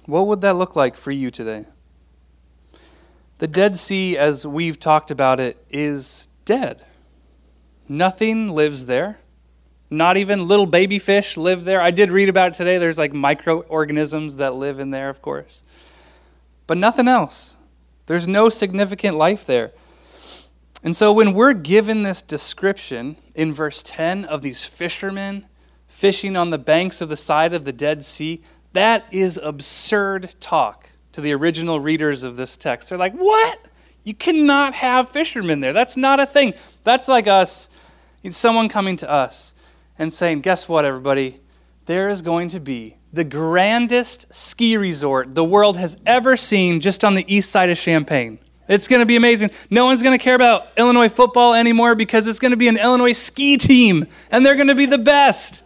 What 0.06 0.26
would 0.26 0.40
that 0.40 0.56
look 0.56 0.74
like 0.74 0.96
for 0.96 1.12
you 1.12 1.30
today? 1.30 1.66
The 3.38 3.46
Dead 3.46 3.76
Sea, 3.76 4.18
as 4.18 4.44
we've 4.44 4.80
talked 4.80 5.12
about 5.12 5.38
it, 5.38 5.64
is 5.70 6.26
dead. 6.44 6.84
Nothing 7.88 8.50
lives 8.50 8.86
there. 8.86 9.20
Not 9.90 10.16
even 10.16 10.48
little 10.48 10.66
baby 10.66 10.98
fish 10.98 11.36
live 11.36 11.64
there. 11.64 11.80
I 11.80 11.92
did 11.92 12.10
read 12.10 12.28
about 12.28 12.48
it 12.48 12.54
today. 12.56 12.78
There's 12.78 12.98
like 12.98 13.12
microorganisms 13.12 14.38
that 14.38 14.56
live 14.56 14.80
in 14.80 14.90
there, 14.90 15.08
of 15.08 15.22
course. 15.22 15.62
But 16.68 16.78
nothing 16.78 17.08
else. 17.08 17.56
There's 18.06 18.28
no 18.28 18.48
significant 18.48 19.16
life 19.16 19.44
there. 19.44 19.72
And 20.84 20.94
so 20.94 21.12
when 21.12 21.34
we're 21.34 21.54
given 21.54 22.04
this 22.04 22.22
description 22.22 23.16
in 23.34 23.52
verse 23.52 23.82
10 23.84 24.24
of 24.24 24.42
these 24.42 24.64
fishermen 24.64 25.46
fishing 25.88 26.36
on 26.36 26.50
the 26.50 26.58
banks 26.58 27.00
of 27.00 27.08
the 27.08 27.16
side 27.16 27.52
of 27.52 27.64
the 27.64 27.72
Dead 27.72 28.04
Sea, 28.04 28.42
that 28.74 29.06
is 29.10 29.40
absurd 29.42 30.36
talk 30.38 30.90
to 31.10 31.20
the 31.20 31.32
original 31.32 31.80
readers 31.80 32.22
of 32.22 32.36
this 32.36 32.56
text. 32.56 32.90
They're 32.90 32.98
like, 32.98 33.14
what? 33.14 33.58
You 34.04 34.14
cannot 34.14 34.74
have 34.74 35.08
fishermen 35.08 35.60
there. 35.60 35.72
That's 35.72 35.96
not 35.96 36.20
a 36.20 36.26
thing. 36.26 36.54
That's 36.84 37.08
like 37.08 37.26
us, 37.26 37.68
someone 38.30 38.68
coming 38.68 38.96
to 38.98 39.10
us 39.10 39.54
and 39.98 40.12
saying, 40.12 40.42
guess 40.42 40.68
what, 40.68 40.84
everybody? 40.84 41.40
There 41.88 42.10
is 42.10 42.20
going 42.20 42.50
to 42.50 42.60
be 42.60 42.98
the 43.14 43.24
grandest 43.24 44.26
ski 44.30 44.76
resort 44.76 45.34
the 45.34 45.42
world 45.42 45.78
has 45.78 45.96
ever 46.04 46.36
seen 46.36 46.82
just 46.82 47.02
on 47.02 47.14
the 47.14 47.24
east 47.34 47.50
side 47.50 47.70
of 47.70 47.78
Champaign. 47.78 48.38
It's 48.68 48.88
going 48.88 49.00
to 49.00 49.06
be 49.06 49.16
amazing. 49.16 49.52
No 49.70 49.86
one's 49.86 50.02
going 50.02 50.16
to 50.16 50.22
care 50.22 50.34
about 50.34 50.68
Illinois 50.76 51.08
football 51.08 51.54
anymore 51.54 51.94
because 51.94 52.26
it's 52.26 52.40
going 52.40 52.50
to 52.50 52.58
be 52.58 52.68
an 52.68 52.76
Illinois 52.76 53.12
ski 53.12 53.56
team 53.56 54.06
and 54.30 54.44
they're 54.44 54.54
going 54.54 54.68
to 54.68 54.74
be 54.74 54.84
the 54.84 54.98
best. 54.98 55.64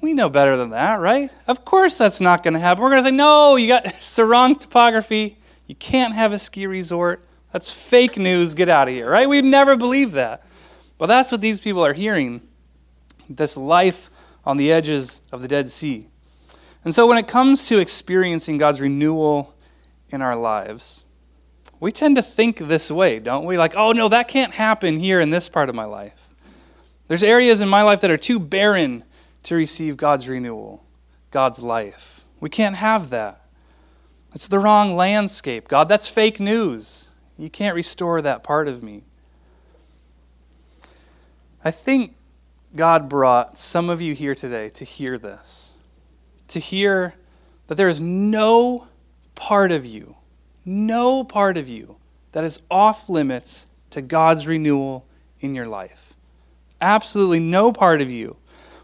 We 0.00 0.14
know 0.14 0.28
better 0.28 0.56
than 0.56 0.70
that, 0.70 0.98
right? 0.98 1.30
Of 1.46 1.64
course 1.64 1.94
that's 1.94 2.20
not 2.20 2.42
going 2.42 2.54
to 2.54 2.60
happen. 2.60 2.82
We're 2.82 2.90
going 2.90 3.04
to 3.04 3.10
say, 3.10 3.14
no, 3.14 3.54
you 3.54 3.68
got 3.68 3.84
the 4.16 4.24
wrong 4.24 4.56
topography. 4.56 5.38
You 5.68 5.76
can't 5.76 6.12
have 6.12 6.32
a 6.32 6.40
ski 6.40 6.66
resort. 6.66 7.24
That's 7.52 7.70
fake 7.70 8.16
news. 8.16 8.54
Get 8.54 8.68
out 8.68 8.88
of 8.88 8.94
here, 8.94 9.08
right? 9.08 9.28
We've 9.28 9.44
never 9.44 9.76
believed 9.76 10.14
that. 10.14 10.44
But 10.98 11.06
that's 11.06 11.30
what 11.30 11.40
these 11.40 11.60
people 11.60 11.86
are 11.86 11.92
hearing 11.92 12.40
this 13.28 13.56
life 13.56 14.10
on 14.50 14.56
the 14.56 14.72
edges 14.72 15.20
of 15.30 15.42
the 15.42 15.48
Dead 15.48 15.70
Sea. 15.70 16.08
And 16.84 16.92
so 16.92 17.06
when 17.06 17.18
it 17.18 17.28
comes 17.28 17.68
to 17.68 17.78
experiencing 17.78 18.58
God's 18.58 18.80
renewal 18.80 19.54
in 20.08 20.20
our 20.20 20.34
lives, 20.34 21.04
we 21.78 21.92
tend 21.92 22.16
to 22.16 22.22
think 22.22 22.58
this 22.58 22.90
way, 22.90 23.20
don't 23.20 23.44
we? 23.44 23.56
Like, 23.56 23.76
oh 23.76 23.92
no, 23.92 24.08
that 24.08 24.26
can't 24.26 24.54
happen 24.54 24.98
here 24.98 25.20
in 25.20 25.30
this 25.30 25.48
part 25.48 25.68
of 25.68 25.76
my 25.76 25.84
life. 25.84 26.28
There's 27.06 27.22
areas 27.22 27.60
in 27.60 27.68
my 27.68 27.82
life 27.82 28.00
that 28.00 28.10
are 28.10 28.16
too 28.16 28.40
barren 28.40 29.04
to 29.44 29.54
receive 29.54 29.96
God's 29.96 30.28
renewal, 30.28 30.84
God's 31.30 31.60
life. 31.60 32.24
We 32.40 32.50
can't 32.50 32.76
have 32.76 33.10
that. 33.10 33.46
It's 34.34 34.48
the 34.48 34.58
wrong 34.58 34.96
landscape, 34.96 35.68
God. 35.68 35.88
That's 35.88 36.08
fake 36.08 36.40
news. 36.40 37.10
You 37.38 37.50
can't 37.50 37.76
restore 37.76 38.20
that 38.20 38.42
part 38.42 38.66
of 38.66 38.82
me. 38.82 39.04
I 41.64 41.70
think 41.70 42.16
God 42.74 43.08
brought 43.08 43.58
some 43.58 43.90
of 43.90 44.00
you 44.00 44.14
here 44.14 44.34
today 44.34 44.68
to 44.70 44.84
hear 44.84 45.18
this, 45.18 45.72
to 46.48 46.58
hear 46.58 47.14
that 47.66 47.76
there 47.76 47.88
is 47.88 48.00
no 48.00 48.86
part 49.34 49.72
of 49.72 49.84
you 49.84 50.16
no 50.64 51.24
part 51.24 51.56
of 51.56 51.68
you 51.68 51.96
that 52.32 52.44
is 52.44 52.60
off 52.70 53.08
limits 53.08 53.66
to 53.90 54.00
God's 54.00 54.46
renewal 54.46 55.06
in 55.40 55.54
your 55.54 55.66
life. 55.66 56.14
Absolutely 56.80 57.40
no 57.40 57.72
part 57.72 58.00
of 58.00 58.10
you. 58.10 58.36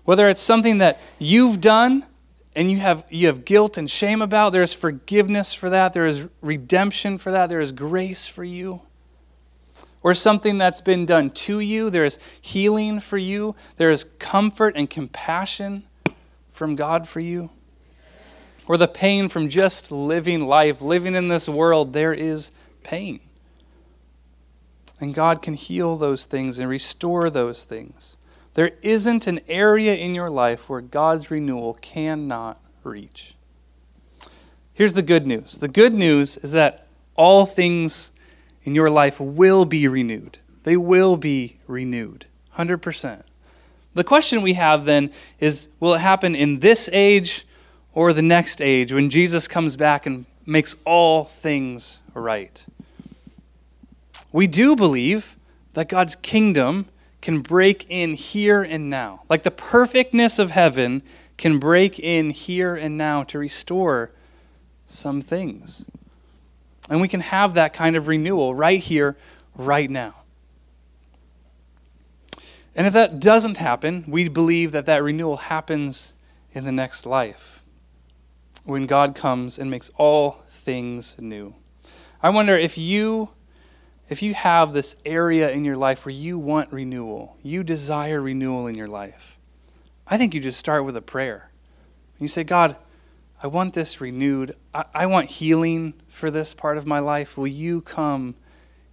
Whether 0.05 0.29
it's 0.29 0.43
something 0.43 0.79
that 0.79 1.01
you've 1.19 1.61
done 1.61 2.05
and 2.55 2.71
you 2.71 2.79
have, 2.79 3.05
you 3.11 3.27
have 3.27 3.45
guilt 3.45 3.77
and 3.77 3.91
shame 3.91 4.23
about, 4.23 4.53
there 4.53 4.63
is 4.63 4.73
forgiveness 4.73 5.53
for 5.53 5.71
that, 5.71 5.93
there 5.93 6.07
is 6.07 6.29
redemption 6.41 7.19
for 7.19 7.31
that, 7.31 7.49
there 7.49 7.61
is 7.61 7.73
grace 7.73 8.27
for 8.27 8.45
you. 8.45 8.83
Or 10.07 10.15
something 10.15 10.57
that's 10.57 10.81
been 10.81 11.05
done 11.05 11.31
to 11.31 11.59
you, 11.59 11.91
there 11.91 12.05
is 12.05 12.21
healing 12.41 13.01
for 13.01 13.19
you, 13.19 13.57
there 13.77 13.91
is 13.91 14.05
comfort 14.05 14.77
and 14.77 14.89
compassion 14.89 15.83
from 16.53 16.77
God 16.77 17.09
for 17.09 17.19
you 17.19 17.51
or 18.69 18.77
the 18.77 18.87
pain 18.87 19.29
from 19.29 19.49
just 19.49 19.91
living 19.91 20.47
life, 20.47 20.81
living 20.81 21.15
in 21.17 21.27
this 21.27 21.49
world, 21.49 21.93
there 21.93 22.15
is 22.15 22.51
pain. 22.83 23.19
And 25.01 25.15
God 25.15 25.43
can 25.43 25.55
heal 25.55 25.97
those 25.97 26.25
things 26.25 26.61
and 26.61 26.69
restore 26.69 27.29
those 27.29 27.65
things. 27.65 28.17
There 28.55 28.73
isn't 28.83 29.27
an 29.27 29.41
area 29.49 29.95
in 29.95 30.15
your 30.15 30.31
life 30.31 30.69
where 30.69 30.81
God's 30.81 31.31
renewal 31.31 31.75
cannot 31.75 32.61
reach. 32.83 33.35
Here's 34.73 34.95
the 34.95 35.03
good 35.03 35.27
news 35.27 35.59
the 35.59 35.69
good 35.69 35.95
news 35.95 36.37
is 36.39 36.53
that 36.53 36.87
all 37.17 37.47
things 37.47 38.13
in 38.67 38.75
your 38.75 38.91
life 38.91 39.19
will 39.19 39.65
be 39.65 39.89
renewed. 39.89 40.39
They 40.65 40.77
will 40.77 41.17
be 41.17 41.57
renewed, 41.67 42.27
100%. 42.59 43.23
The 43.95 44.05
question 44.05 44.43
we 44.43 44.55
have 44.55 44.85
then 44.85 45.11
is 45.39 45.71
will 45.81 45.95
it 45.95 46.01
happen 46.01 46.35
in 46.35 46.59
this 46.59 46.91
age 46.93 47.47
or 47.95 48.13
the 48.13 48.21
next 48.21 48.61
age 48.61 48.93
when 48.93 49.09
Jesus 49.09 49.49
comes 49.49 49.77
back 49.77 50.05
and 50.05 50.27
makes 50.45 50.77
all 50.85 51.25
things 51.25 52.03
right. 52.13 52.67
We 54.33 54.47
do 54.47 54.77
believe 54.77 55.37
that 55.73 55.89
God's 55.89 56.17
kingdom 56.17 56.87
can 57.23 57.41
break 57.41 57.87
in 57.89 58.15
here 58.15 58.63
and 58.63 58.91
now. 58.91 59.23
Like 59.31 59.45
the 59.45 59.51
perfectness 59.51 60.39
of 60.39 60.51
heaven 60.51 61.03
can 61.39 61.59
break 61.59 61.99
in 61.99 62.31
here 62.31 62.75
and 62.75 62.99
now 62.99 63.23
to 63.25 63.39
restore 63.39 64.11
some 64.87 65.21
things. 65.21 65.87
And 66.89 67.01
we 67.01 67.09
can 67.09 67.21
have 67.21 67.55
that 67.55 67.73
kind 67.73 67.97
of 67.97 68.09
renewal 68.09 68.55
right 68.55 68.81
here, 68.81 69.17
right 69.55 69.91
now. 69.91 70.15
And 72.75 72.87
if 72.87 72.93
that 72.93 73.19
doesn't 73.19 73.57
happen, 73.57 74.05
we 74.07 74.29
believe 74.29 74.73
that 74.73 74.87
that 74.87 75.03
renewal 75.03 75.37
happens 75.37 76.13
in 76.53 76.65
the 76.65 76.73
next 76.73 77.07
life 77.07 77.63
when 78.65 78.87
God 78.87 79.15
comes 79.15 79.59
and 79.59 79.71
makes 79.71 79.91
all 79.97 80.43
things 80.49 81.17
new. 81.19 81.55
I 82.23 82.31
wonder 82.31 82.55
if 82.55 82.77
you 82.77 83.31
if 84.09 84.23
you 84.23 84.35
have 84.35 84.73
this 84.73 84.95
area 85.05 85.51
in 85.51 85.65
your 85.65 85.77
life 85.77 86.05
where 86.05 86.15
you 86.15 86.39
want 86.39 86.73
renewal, 86.73 87.37
you 87.43 87.65
desire 87.65 88.21
renewal 88.21 88.69
in 88.69 88.77
your 88.77 88.87
life. 88.87 89.37
I 90.07 90.17
think 90.17 90.33
you 90.33 90.41
just 90.41 90.61
start 90.61 90.85
with 90.85 90.97
a 90.97 91.03
prayer. 91.03 91.51
You 92.21 92.29
say, 92.29 92.45
God, 92.45 92.77
I 93.43 93.47
want 93.49 93.75
this 93.75 94.01
renewed. 94.01 94.57
I, 94.75 94.85
I 94.95 95.07
want 95.07 95.31
healing 95.31 95.95
for 96.09 96.31
this 96.31 96.55
part 96.55 96.79
of 96.79 96.87
my 96.87 96.99
life. 96.99 97.37
Will 97.37 97.47
you 97.47 97.81
come 97.81 98.35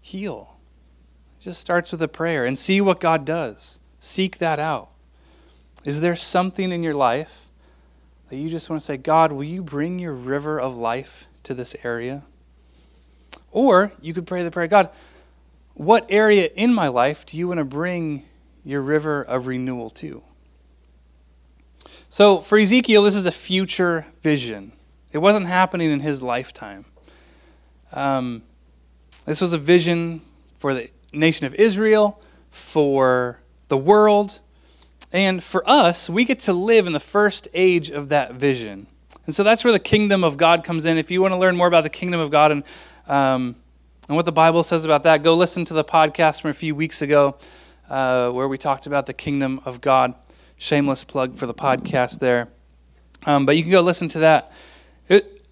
heal? 0.02 0.58
It 1.40 1.44
just 1.44 1.62
starts 1.62 1.92
with 1.92 2.02
a 2.02 2.08
prayer 2.08 2.46
and 2.46 2.58
see 2.58 2.82
what 2.82 3.00
God 3.00 3.26
does. 3.26 3.80
Seek 4.00 4.38
that 4.40 4.60
out. 4.60 4.90
Is 5.86 6.02
there 6.02 6.16
something 6.16 6.72
in 6.72 6.84
your 6.84 6.94
life 6.94 7.50
that 8.30 8.38
you 8.38 8.50
just 8.50 8.70
want 8.70 8.82
to 8.82 8.86
say, 8.86 8.98
God, 8.98 9.32
will 9.32 9.44
you 9.44 9.62
bring 9.62 10.00
your 10.00 10.14
river 10.14 10.60
of 10.60 10.78
life 10.78 11.26
to 11.44 11.54
this 11.54 11.76
area? 11.84 12.24
Or 13.52 13.94
you 14.02 14.14
could 14.14 14.26
pray 14.26 14.44
the 14.44 14.52
prayer 14.52 14.68
God, 14.68 14.90
what 15.74 16.06
area 16.10 16.50
in 16.56 16.74
my 16.74 16.88
life 16.88 17.26
do 17.26 17.38
you 17.38 17.48
want 17.48 17.60
to 17.60 17.66
bring 17.66 18.26
your 18.64 18.82
river 18.82 19.22
of 19.24 19.48
renewal 19.48 19.90
to? 19.92 20.24
So 22.10 22.40
for 22.40 22.58
Ezekiel, 22.58 23.04
this 23.04 23.16
is 23.16 23.26
a 23.26 23.32
future 23.32 24.06
vision. 24.24 24.72
It 25.12 25.20
wasn't 25.20 25.46
happening 25.46 25.92
in 25.92 26.00
his 26.00 26.24
lifetime. 26.24 26.86
Um, 27.92 28.42
this 29.26 29.42
was 29.42 29.54
a 29.54 29.58
vision 29.58 30.22
for 30.58 30.74
the 30.74 30.90
nation 31.12 31.46
of 31.46 31.54
Israel, 31.56 32.20
for 32.50 33.40
the 33.68 33.78
world, 33.78 34.40
and 35.12 35.44
for 35.44 35.68
us, 35.70 36.10
we 36.10 36.26
get 36.26 36.40
to 36.40 36.54
live 36.54 36.88
in 36.88 36.94
the 36.94 37.00
first 37.00 37.48
age 37.54 37.92
of 37.92 38.10
that 38.10 38.34
vision. 38.34 38.88
And 39.26 39.36
so 39.36 39.44
that's 39.44 39.64
where 39.64 39.72
the 39.72 39.80
kingdom 39.80 40.24
of 40.24 40.38
God 40.38 40.64
comes 40.64 40.86
in. 40.86 40.98
If 40.98 41.12
you 41.12 41.22
want 41.22 41.34
to 41.34 41.38
learn 41.38 41.56
more 41.56 41.68
about 41.68 41.84
the 41.84 41.90
kingdom 41.90 42.20
of 42.20 42.32
God 42.32 42.52
and 42.52 42.64
um, 43.08 43.56
and 44.08 44.18
what 44.18 44.26
the 44.26 44.34
Bible 44.34 44.64
says 44.64 44.84
about 44.84 45.04
that, 45.04 45.24
go 45.24 45.36
listen 45.36 45.64
to 45.66 45.74
the 45.74 45.84
podcast 45.84 46.42
from 46.42 46.50
a 46.52 46.54
few 46.54 46.76
weeks 46.76 47.02
ago 47.02 47.38
uh, 47.90 48.30
where 48.32 48.48
we 48.48 48.58
talked 48.58 48.86
about 48.86 49.06
the 49.06 49.14
kingdom 49.14 49.62
of 49.64 49.80
God. 49.80 50.14
Shameless 50.58 51.04
plug 51.06 51.36
for 51.36 51.46
the 51.46 51.54
podcast 51.54 52.20
there. 52.20 52.50
Um, 53.26 53.46
but 53.46 53.56
you 53.58 53.64
can 53.64 53.72
go 53.72 53.82
listen 53.82 54.08
to 54.10 54.20
that. 54.20 54.52
It, 55.08 55.46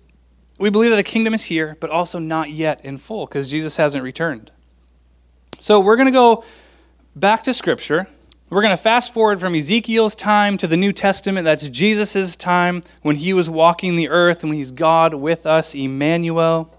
we 0.58 0.70
believe 0.70 0.92
that 0.92 0.98
the 0.98 1.04
kingdom 1.04 1.34
is 1.34 1.46
here, 1.46 1.78
but 1.80 1.90
also 1.90 2.20
not 2.20 2.52
yet 2.52 2.84
in 2.84 2.98
full 2.98 3.26
because 3.26 3.50
Jesus 3.50 3.78
hasn't 3.78 4.04
returned. 4.04 4.52
So 5.60 5.80
we're 5.80 5.96
going 5.96 6.08
to 6.08 6.12
go 6.12 6.44
back 7.16 7.44
to 7.44 7.54
Scripture. 7.54 8.08
We're 8.50 8.62
going 8.62 8.76
to 8.76 8.82
fast 8.82 9.14
forward 9.14 9.40
from 9.40 9.56
Ezekiel's 9.56 10.14
time 10.14 10.58
to 10.58 10.68
the 10.68 10.76
New 10.76 10.92
Testament. 10.92 11.46
That's 11.46 11.70
Jesus' 11.70 12.36
time 12.36 12.84
when 13.02 13.16
he 13.16 13.32
was 13.32 13.50
walking 13.50 13.96
the 13.96 14.10
earth 14.10 14.44
and 14.44 14.50
when 14.50 14.58
he's 14.58 14.72
God 14.72 15.14
with 15.14 15.46
us, 15.46 15.74
Emmanuel. 15.74 16.76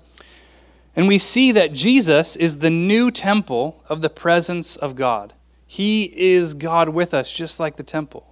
And 0.94 1.08
we 1.08 1.16
see 1.16 1.52
that 1.52 1.72
Jesus 1.72 2.37
is 2.37 2.58
the 2.58 2.70
new 2.70 3.11
temple 3.11 3.82
of 3.88 4.02
the 4.02 4.11
presence 4.11 4.76
of 4.76 4.94
God. 4.94 5.32
He 5.66 6.12
is 6.14 6.52
God 6.52 6.90
with 6.90 7.14
us, 7.14 7.32
just 7.32 7.58
like 7.58 7.76
the 7.76 7.82
temple. 7.82 8.31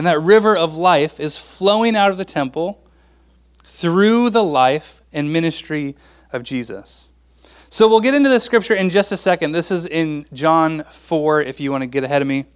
And 0.00 0.06
that 0.06 0.18
river 0.22 0.56
of 0.56 0.78
life 0.78 1.20
is 1.20 1.36
flowing 1.36 1.94
out 1.94 2.10
of 2.10 2.16
the 2.16 2.24
temple 2.24 2.82
through 3.62 4.30
the 4.30 4.42
life 4.42 5.02
and 5.12 5.30
ministry 5.30 5.94
of 6.32 6.42
Jesus. 6.42 7.10
So 7.68 7.86
we'll 7.86 8.00
get 8.00 8.14
into 8.14 8.30
the 8.30 8.40
scripture 8.40 8.72
in 8.72 8.88
just 8.88 9.12
a 9.12 9.18
second. 9.18 9.52
This 9.52 9.70
is 9.70 9.84
in 9.84 10.24
John 10.32 10.84
4, 10.90 11.42
if 11.42 11.60
you 11.60 11.70
want 11.70 11.82
to 11.82 11.86
get 11.86 12.02
ahead 12.02 12.22
of 12.22 12.28
me. 12.28 12.46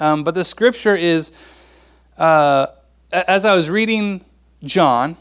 Um, 0.00 0.24
but 0.24 0.34
the 0.34 0.44
scripture 0.44 0.96
is, 0.96 1.30
uh, 2.16 2.68
as 3.12 3.44
I 3.44 3.54
was 3.54 3.68
reading 3.68 4.24
John, 4.64 5.18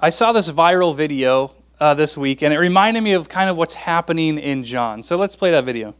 I 0.00 0.08
saw 0.08 0.32
this 0.32 0.50
viral 0.50 0.96
video 0.96 1.52
uh, 1.78 1.92
this 1.92 2.16
week, 2.16 2.42
and 2.42 2.54
it 2.54 2.58
reminded 2.58 3.02
me 3.02 3.12
of 3.12 3.28
kind 3.28 3.50
of 3.50 3.58
what's 3.58 3.74
happening 3.74 4.38
in 4.38 4.64
John. 4.64 5.02
So 5.02 5.16
let's 5.16 5.36
play 5.36 5.50
that 5.50 5.66
video. 5.66 5.94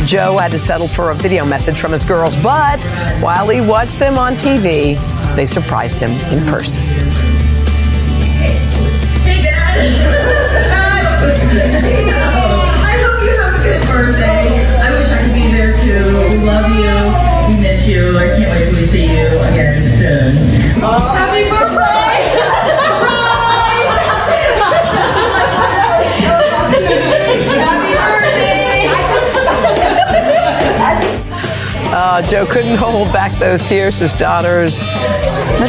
Florida. 0.00 0.06
Joe 0.06 0.38
had 0.38 0.50
to 0.52 0.58
settle 0.58 0.88
for 0.88 1.10
a 1.10 1.14
video 1.14 1.44
message 1.44 1.78
from 1.80 1.92
his 1.92 2.04
girls, 2.04 2.34
but 2.36 2.82
while 3.20 3.48
he 3.48 3.60
watched 3.60 3.98
them 3.98 4.16
on 4.18 4.34
TV, 4.34 4.96
they 5.36 5.46
surprised 5.46 6.00
him 6.00 6.12
in 6.32 6.44
person. 6.46 6.82
Hey, 9.22 9.42
Dad. 9.42 9.80
I 12.82 12.96
hope 13.02 13.22
you 13.24 13.30
have 13.36 13.54
a 13.54 13.58
good 13.62 13.82
birthday. 13.88 14.48
I 14.78 14.90
wish 14.98 15.10
I 15.10 15.22
could 15.22 15.34
be 15.34 15.48
there 15.50 15.72
too. 15.78 16.30
We 16.30 16.36
love 16.44 16.70
you. 16.70 17.54
We 17.54 17.60
miss 17.60 17.86
you. 17.86 18.16
I 18.18 18.20
can't 18.36 18.50
wait 18.50 18.64
till 18.70 18.80
we 18.80 18.86
see 18.86 19.04
you 19.04 19.26
again 19.40 19.82
soon. 19.98 20.36
Happy 20.80 21.48
birthday! 21.50 21.89
Uh, 32.20 32.30
Joe 32.30 32.44
couldn't 32.44 32.76
hold 32.76 33.10
back 33.14 33.32
those 33.38 33.62
tears. 33.62 33.98
His 33.98 34.12
daughters 34.12 34.82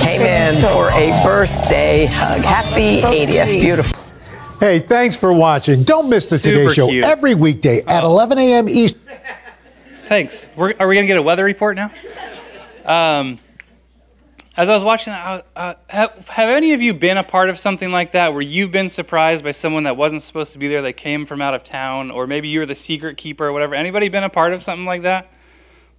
came 0.04 0.20
in 0.20 0.54
for 0.62 0.90
a 0.90 1.24
birthday 1.24 2.08
hug. 2.08 2.42
Happy 2.42 3.00
80th. 3.02 3.62
Beautiful. 3.62 4.04
Hey, 4.60 4.80
thanks 4.80 5.16
for 5.16 5.34
watching. 5.34 5.84
Don't 5.84 6.10
miss 6.10 6.28
the 6.28 6.38
Today 6.38 6.68
Show 6.68 6.90
cute. 6.90 7.06
every 7.06 7.36
weekday 7.36 7.80
at 7.88 8.04
11 8.04 8.38
a.m. 8.38 8.68
Eastern. 8.68 9.00
Thanks. 10.08 10.50
We're, 10.58 10.74
are 10.78 10.90
we 10.90 10.96
going 10.96 11.06
to 11.06 11.08
get 11.08 11.16
a 11.16 11.22
weather 11.22 11.46
report 11.46 11.78
now? 11.78 11.90
Um, 12.84 13.40
as 14.58 14.68
I 14.68 14.74
was 14.74 14.84
watching 14.84 15.14
that, 15.14 15.46
uh, 15.56 15.76
have, 15.88 16.28
have 16.28 16.50
any 16.50 16.74
of 16.74 16.82
you 16.82 16.94
been 16.94 17.18
a 17.18 17.24
part 17.24 17.50
of 17.50 17.60
something 17.60 17.94
like 17.94 18.12
that 18.12 18.34
where 18.34 18.42
you've 18.42 18.74
been 18.74 18.90
surprised 18.90 19.46
by 19.46 19.52
someone 19.52 19.84
that 19.84 19.96
wasn't 19.96 20.22
supposed 20.22 20.52
to 20.52 20.60
be 20.60 20.68
there, 20.68 20.82
they 20.82 20.92
came 20.92 21.26
from 21.26 21.42
out 21.42 21.54
of 21.54 21.64
town, 21.64 22.12
or 22.12 22.28
maybe 22.28 22.50
you 22.50 22.60
were 22.60 22.66
the 22.66 22.76
secret 22.76 23.16
keeper 23.16 23.48
or 23.48 23.54
whatever? 23.54 23.74
Anybody 23.74 24.10
been 24.10 24.26
a 24.26 24.30
part 24.30 24.52
of 24.52 24.62
something 24.62 24.86
like 24.86 25.04
that? 25.04 25.32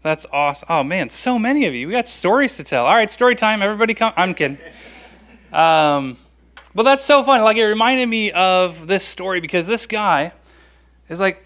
That's 0.02 0.26
awesome. 0.32 0.66
Oh 0.68 0.82
man, 0.82 1.10
so 1.10 1.38
many 1.38 1.66
of 1.66 1.74
you. 1.74 1.86
We 1.86 1.92
got 1.92 2.08
stories 2.08 2.56
to 2.56 2.64
tell. 2.64 2.86
All 2.86 2.94
right, 2.94 3.10
story 3.10 3.36
time. 3.36 3.62
Everybody 3.62 3.94
come. 3.94 4.12
I'm 4.16 4.34
kidding. 4.34 4.58
Um, 5.52 6.16
but 6.74 6.82
that's 6.82 7.04
so 7.04 7.22
fun. 7.22 7.42
Like 7.42 7.56
it 7.56 7.64
reminded 7.64 8.08
me 8.08 8.30
of 8.32 8.86
this 8.86 9.06
story 9.06 9.40
because 9.40 9.66
this 9.66 9.86
guy 9.86 10.32
is 11.08 11.20
like 11.20 11.44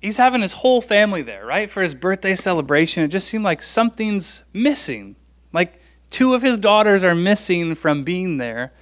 he's 0.00 0.18
having 0.18 0.42
his 0.42 0.52
whole 0.52 0.80
family 0.82 1.22
there, 1.22 1.46
right? 1.46 1.70
For 1.70 1.82
his 1.82 1.94
birthday 1.94 2.34
celebration. 2.34 3.02
It 3.02 3.08
just 3.08 3.28
seemed 3.28 3.44
like 3.44 3.62
something's 3.62 4.44
missing. 4.52 5.16
Like 5.52 5.80
two 6.10 6.34
of 6.34 6.42
his 6.42 6.58
daughters 6.58 7.02
are 7.02 7.14
missing 7.14 7.74
from 7.74 8.04
being 8.04 8.36
there. 8.36 8.72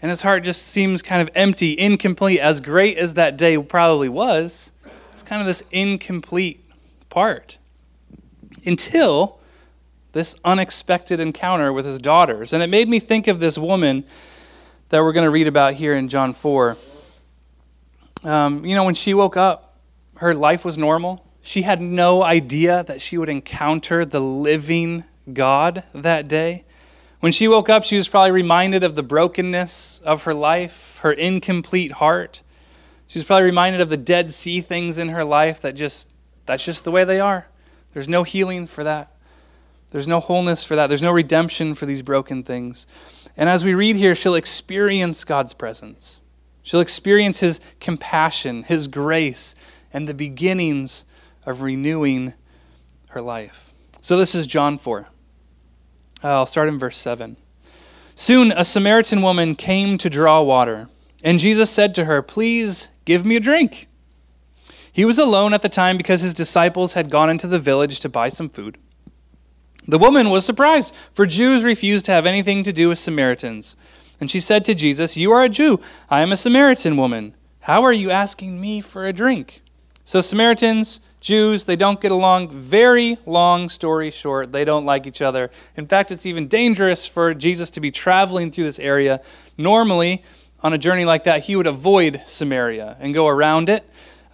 And 0.00 0.10
his 0.10 0.22
heart 0.22 0.44
just 0.44 0.62
seems 0.62 1.02
kind 1.02 1.22
of 1.22 1.34
empty, 1.34 1.78
incomplete. 1.78 2.38
As 2.38 2.60
great 2.60 2.98
as 2.98 3.14
that 3.14 3.36
day 3.36 3.56
probably 3.58 4.08
was, 4.08 4.72
it's 5.12 5.22
kind 5.22 5.40
of 5.40 5.46
this 5.46 5.62
incomplete 5.70 6.64
part. 7.08 7.58
Until 8.64 9.38
this 10.12 10.36
unexpected 10.44 11.20
encounter 11.20 11.72
with 11.72 11.84
his 11.84 11.98
daughters. 11.98 12.52
And 12.52 12.62
it 12.62 12.68
made 12.68 12.88
me 12.88 13.00
think 13.00 13.26
of 13.26 13.40
this 13.40 13.58
woman 13.58 14.04
that 14.88 15.02
we're 15.02 15.12
going 15.12 15.24
to 15.24 15.30
read 15.30 15.48
about 15.48 15.74
here 15.74 15.94
in 15.94 16.08
John 16.08 16.32
4. 16.32 16.76
Um, 18.22 18.64
you 18.64 18.74
know, 18.74 18.84
when 18.84 18.94
she 18.94 19.12
woke 19.12 19.36
up, 19.36 19.76
her 20.16 20.34
life 20.34 20.64
was 20.64 20.78
normal. 20.78 21.26
She 21.42 21.62
had 21.62 21.80
no 21.80 22.22
idea 22.22 22.84
that 22.84 23.02
she 23.02 23.18
would 23.18 23.28
encounter 23.28 24.04
the 24.04 24.20
living 24.20 25.04
God 25.32 25.82
that 25.92 26.28
day. 26.28 26.64
When 27.20 27.32
she 27.32 27.48
woke 27.48 27.68
up, 27.68 27.84
she 27.84 27.96
was 27.96 28.08
probably 28.08 28.30
reminded 28.30 28.84
of 28.84 28.94
the 28.94 29.02
brokenness 29.02 30.00
of 30.04 30.22
her 30.22 30.34
life, 30.34 30.98
her 31.02 31.12
incomplete 31.12 31.92
heart. 31.92 32.42
She 33.08 33.18
was 33.18 33.24
probably 33.24 33.44
reminded 33.44 33.80
of 33.80 33.88
the 33.88 33.96
Dead 33.96 34.32
Sea 34.32 34.60
things 34.60 34.96
in 34.96 35.08
her 35.08 35.24
life 35.24 35.60
that 35.62 35.72
just, 35.72 36.08
that's 36.46 36.64
just 36.64 36.84
the 36.84 36.90
way 36.90 37.02
they 37.04 37.20
are. 37.20 37.48
There's 37.94 38.08
no 38.08 38.22
healing 38.22 38.66
for 38.66 38.84
that. 38.84 39.10
There's 39.90 40.06
no 40.06 40.20
wholeness 40.20 40.64
for 40.64 40.76
that. 40.76 40.88
There's 40.88 41.02
no 41.02 41.12
redemption 41.12 41.74
for 41.74 41.86
these 41.86 42.02
broken 42.02 42.42
things. 42.42 42.86
And 43.36 43.48
as 43.48 43.64
we 43.64 43.72
read 43.72 43.96
here, 43.96 44.14
she'll 44.14 44.34
experience 44.34 45.24
God's 45.24 45.54
presence. 45.54 46.20
She'll 46.62 46.80
experience 46.80 47.40
His 47.40 47.60
compassion, 47.80 48.64
His 48.64 48.88
grace, 48.88 49.54
and 49.92 50.06
the 50.06 50.14
beginnings 50.14 51.06
of 51.46 51.62
renewing 51.62 52.34
her 53.10 53.22
life. 53.22 53.72
So 54.02 54.18
this 54.18 54.34
is 54.34 54.46
John 54.46 54.76
4. 54.76 55.06
Uh, 56.22 56.28
I'll 56.28 56.46
start 56.46 56.68
in 56.68 56.78
verse 56.78 56.98
7. 56.98 57.36
Soon 58.14 58.52
a 58.52 58.64
Samaritan 58.64 59.22
woman 59.22 59.54
came 59.54 59.96
to 59.98 60.10
draw 60.10 60.42
water, 60.42 60.88
and 61.22 61.38
Jesus 61.38 61.70
said 61.70 61.94
to 61.94 62.04
her, 62.04 62.20
Please 62.20 62.88
Give 63.04 63.24
me 63.24 63.36
a 63.36 63.40
drink. 63.40 63.88
He 64.94 65.04
was 65.04 65.18
alone 65.18 65.52
at 65.52 65.62
the 65.62 65.68
time 65.68 65.96
because 65.96 66.20
his 66.20 66.32
disciples 66.32 66.92
had 66.92 67.10
gone 67.10 67.28
into 67.28 67.48
the 67.48 67.58
village 67.58 67.98
to 67.98 68.08
buy 68.08 68.28
some 68.28 68.48
food. 68.48 68.78
The 69.88 69.98
woman 69.98 70.30
was 70.30 70.46
surprised, 70.46 70.94
for 71.12 71.26
Jews 71.26 71.64
refused 71.64 72.04
to 72.04 72.12
have 72.12 72.26
anything 72.26 72.62
to 72.62 72.72
do 72.72 72.88
with 72.88 72.98
Samaritans. 72.98 73.74
And 74.20 74.30
she 74.30 74.38
said 74.38 74.64
to 74.66 74.74
Jesus, 74.74 75.16
You 75.16 75.32
are 75.32 75.42
a 75.42 75.48
Jew. 75.48 75.80
I 76.08 76.20
am 76.20 76.30
a 76.30 76.36
Samaritan 76.36 76.96
woman. 76.96 77.34
How 77.62 77.82
are 77.82 77.92
you 77.92 78.12
asking 78.12 78.60
me 78.60 78.80
for 78.80 79.04
a 79.04 79.12
drink? 79.12 79.62
So, 80.04 80.20
Samaritans, 80.20 81.00
Jews, 81.20 81.64
they 81.64 81.74
don't 81.74 82.00
get 82.00 82.12
along. 82.12 82.50
Very 82.50 83.18
long 83.26 83.68
story 83.68 84.12
short, 84.12 84.52
they 84.52 84.64
don't 84.64 84.86
like 84.86 85.08
each 85.08 85.20
other. 85.20 85.50
In 85.76 85.88
fact, 85.88 86.12
it's 86.12 86.24
even 86.24 86.46
dangerous 86.46 87.04
for 87.04 87.34
Jesus 87.34 87.68
to 87.70 87.80
be 87.80 87.90
traveling 87.90 88.52
through 88.52 88.64
this 88.64 88.78
area. 88.78 89.20
Normally, 89.58 90.22
on 90.62 90.72
a 90.72 90.78
journey 90.78 91.04
like 91.04 91.24
that, 91.24 91.44
he 91.44 91.56
would 91.56 91.66
avoid 91.66 92.22
Samaria 92.26 92.96
and 93.00 93.12
go 93.12 93.26
around 93.26 93.68
it 93.68 93.84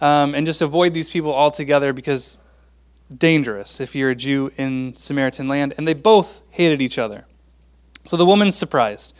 um, 0.01 0.35
and 0.35 0.45
just 0.45 0.61
avoid 0.61 0.93
these 0.93 1.09
people 1.09 1.33
altogether 1.33 1.93
because 1.93 2.39
dangerous 3.15 3.79
if 3.79 3.95
you're 3.95 4.09
a 4.09 4.15
Jew 4.15 4.51
in 4.57 4.95
Samaritan 4.97 5.47
land. 5.47 5.73
And 5.77 5.87
they 5.87 5.93
both 5.93 6.41
hated 6.49 6.81
each 6.81 6.97
other. 6.97 7.25
So 8.05 8.17
the 8.17 8.25
woman's 8.25 8.55
surprised. 8.55 9.13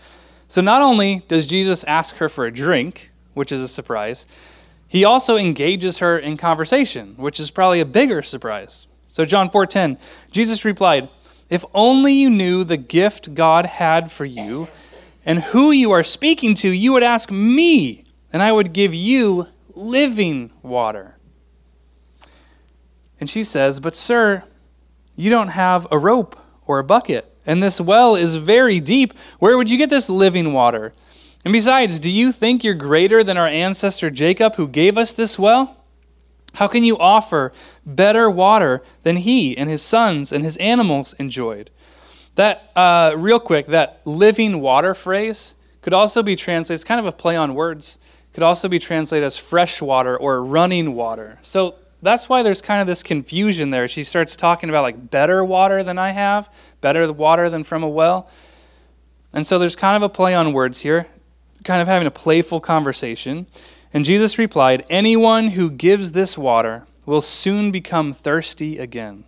So 0.47 0.59
not 0.59 0.81
only 0.81 1.23
does 1.27 1.47
Jesus 1.47 1.83
ask 1.85 2.17
her 2.17 2.27
for 2.27 2.45
a 2.45 2.51
drink, 2.51 3.11
which 3.33 3.51
is 3.51 3.61
a 3.61 3.67
surprise, 3.67 4.25
he 4.87 5.05
also 5.05 5.37
engages 5.37 5.99
her 5.99 6.19
in 6.19 6.35
conversation, 6.35 7.13
which 7.15 7.39
is 7.39 7.51
probably 7.51 7.79
a 7.79 7.85
bigger 7.85 8.21
surprise. 8.21 8.87
So 9.07 9.23
John 9.23 9.49
4:10, 9.49 9.97
Jesus 10.31 10.65
replied, 10.65 11.07
"If 11.49 11.63
only 11.73 12.13
you 12.13 12.29
knew 12.29 12.63
the 12.63 12.77
gift 12.77 13.33
God 13.33 13.65
had 13.65 14.11
for 14.11 14.25
you 14.25 14.67
and 15.25 15.39
who 15.39 15.71
you 15.71 15.91
are 15.91 16.03
speaking 16.03 16.55
to, 16.55 16.69
you 16.69 16.91
would 16.91 17.03
ask 17.03 17.31
me, 17.31 18.03
and 18.33 18.41
I 18.41 18.51
would 18.51 18.73
give 18.73 18.93
you 18.93 19.47
living 19.81 20.51
water." 20.61 21.17
And 23.19 23.29
she 23.29 23.43
says, 23.43 23.79
"But 23.79 23.95
sir, 23.95 24.43
you 25.15 25.29
don't 25.29 25.49
have 25.49 25.87
a 25.91 25.97
rope 25.97 26.39
or 26.65 26.79
a 26.79 26.83
bucket, 26.83 27.31
and 27.45 27.61
this 27.61 27.81
well 27.81 28.15
is 28.15 28.35
very 28.35 28.79
deep. 28.79 29.13
Where 29.39 29.57
would 29.57 29.69
you 29.69 29.77
get 29.77 29.89
this 29.89 30.09
living 30.09 30.53
water? 30.53 30.93
And 31.43 31.51
besides, 31.51 31.99
do 31.99 32.09
you 32.09 32.31
think 32.31 32.63
you're 32.63 32.73
greater 32.73 33.23
than 33.23 33.37
our 33.37 33.47
ancestor 33.47 34.09
Jacob 34.09 34.55
who 34.55 34.67
gave 34.67 34.97
us 34.97 35.11
this 35.11 35.39
well? 35.39 35.77
How 36.55 36.67
can 36.67 36.83
you 36.83 36.97
offer 36.97 37.51
better 37.85 38.29
water 38.29 38.83
than 39.03 39.17
he 39.17 39.57
and 39.57 39.69
his 39.69 39.81
sons 39.81 40.31
and 40.31 40.43
his 40.43 40.57
animals 40.57 41.13
enjoyed? 41.17 41.69
That, 42.35 42.71
uh, 42.75 43.13
real 43.17 43.39
quick, 43.39 43.67
that 43.67 44.01
living 44.05 44.61
water 44.61 44.93
phrase 44.93 45.55
could 45.81 45.93
also 45.93 46.21
be 46.21 46.35
translated, 46.35 46.75
it's 46.75 46.83
kind 46.83 46.99
of 46.99 47.05
a 47.05 47.11
play 47.11 47.35
on 47.35 47.55
words, 47.55 47.97
could 48.33 48.43
also 48.43 48.67
be 48.67 48.79
translated 48.79 49.25
as 49.25 49.37
fresh 49.37 49.81
water 49.81 50.17
or 50.17 50.43
running 50.43 50.95
water. 50.95 51.37
So 51.41 51.75
that's 52.01 52.29
why 52.29 52.43
there's 52.43 52.61
kind 52.61 52.81
of 52.81 52.87
this 52.87 53.03
confusion 53.03 53.69
there. 53.69 53.87
She 53.87 54.03
starts 54.03 54.35
talking 54.35 54.69
about 54.69 54.81
like 54.81 55.11
better 55.11 55.43
water 55.43 55.83
than 55.83 55.97
I 55.97 56.11
have, 56.11 56.49
better 56.79 57.11
water 57.11 57.49
than 57.49 57.63
from 57.63 57.83
a 57.83 57.89
well. 57.89 58.29
And 59.33 59.45
so 59.45 59.59
there's 59.59 59.75
kind 59.75 59.95
of 59.95 60.03
a 60.03 60.09
play 60.09 60.33
on 60.33 60.53
words 60.53 60.81
here, 60.81 61.07
kind 61.63 61.81
of 61.81 61.87
having 61.87 62.07
a 62.07 62.11
playful 62.11 62.59
conversation. 62.59 63.47
And 63.93 64.05
Jesus 64.05 64.37
replied, 64.37 64.85
Anyone 64.89 65.49
who 65.49 65.69
gives 65.69 66.13
this 66.13 66.37
water 66.37 66.85
will 67.05 67.21
soon 67.21 67.71
become 67.71 68.13
thirsty 68.13 68.77
again. 68.77 69.25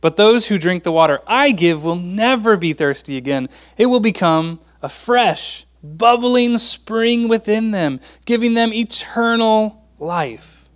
But 0.00 0.16
those 0.16 0.48
who 0.48 0.58
drink 0.58 0.82
the 0.82 0.92
water 0.92 1.20
I 1.26 1.52
give 1.52 1.84
will 1.84 1.96
never 1.96 2.56
be 2.56 2.72
thirsty 2.72 3.16
again. 3.16 3.48
It 3.78 3.86
will 3.86 4.00
become 4.00 4.58
a 4.82 4.88
fresh, 4.88 5.64
bubbling 5.82 6.58
spring 6.58 7.28
within 7.28 7.70
them, 7.70 8.00
giving 8.24 8.54
them 8.54 8.72
eternal 8.72 9.88
life. 9.98 10.68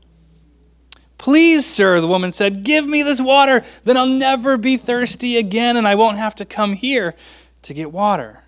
Please, 1.19 1.67
sir, 1.67 2.01
the 2.01 2.07
woman 2.07 2.31
said, 2.31 2.63
give 2.63 2.87
me 2.87 3.03
this 3.03 3.21
water. 3.21 3.65
Then 3.85 3.97
I'll 3.97 4.07
never 4.07 4.57
be 4.57 4.77
thirsty 4.77 5.37
again, 5.37 5.77
and 5.77 5.89
I 5.89 5.95
won't 5.95 6.19
have 6.19 6.35
to 6.37 6.45
come 6.45 6.75
here 6.75 7.15
to 7.63 7.75
get 7.75 7.91
water. 7.91 8.45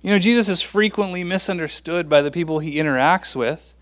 You 0.00 0.10
know, 0.10 0.18
Jesus 0.18 0.48
is 0.48 0.62
frequently 0.62 1.22
misunderstood 1.22 2.08
by 2.08 2.22
the 2.22 2.30
people 2.30 2.58
he 2.58 2.76
interacts 2.76 3.36
with 3.36 3.74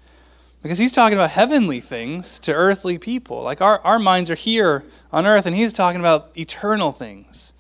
because 0.62 0.79
he's 0.79 0.92
talking 0.92 1.16
about 1.16 1.31
heavenly 1.31 1.81
things 1.81 2.38
to 2.40 2.53
earthly 2.53 2.98
people. 2.98 3.42
Like 3.42 3.61
our, 3.61 3.81
our 3.81 3.98
minds 3.98 4.31
are 4.31 4.35
here 4.35 4.85
on 5.12 5.26
earth, 5.26 5.46
and 5.46 5.57
he's 5.57 5.72
talking 5.72 6.00
about 6.00 6.31
eternal 6.37 6.92
things. 6.92 7.53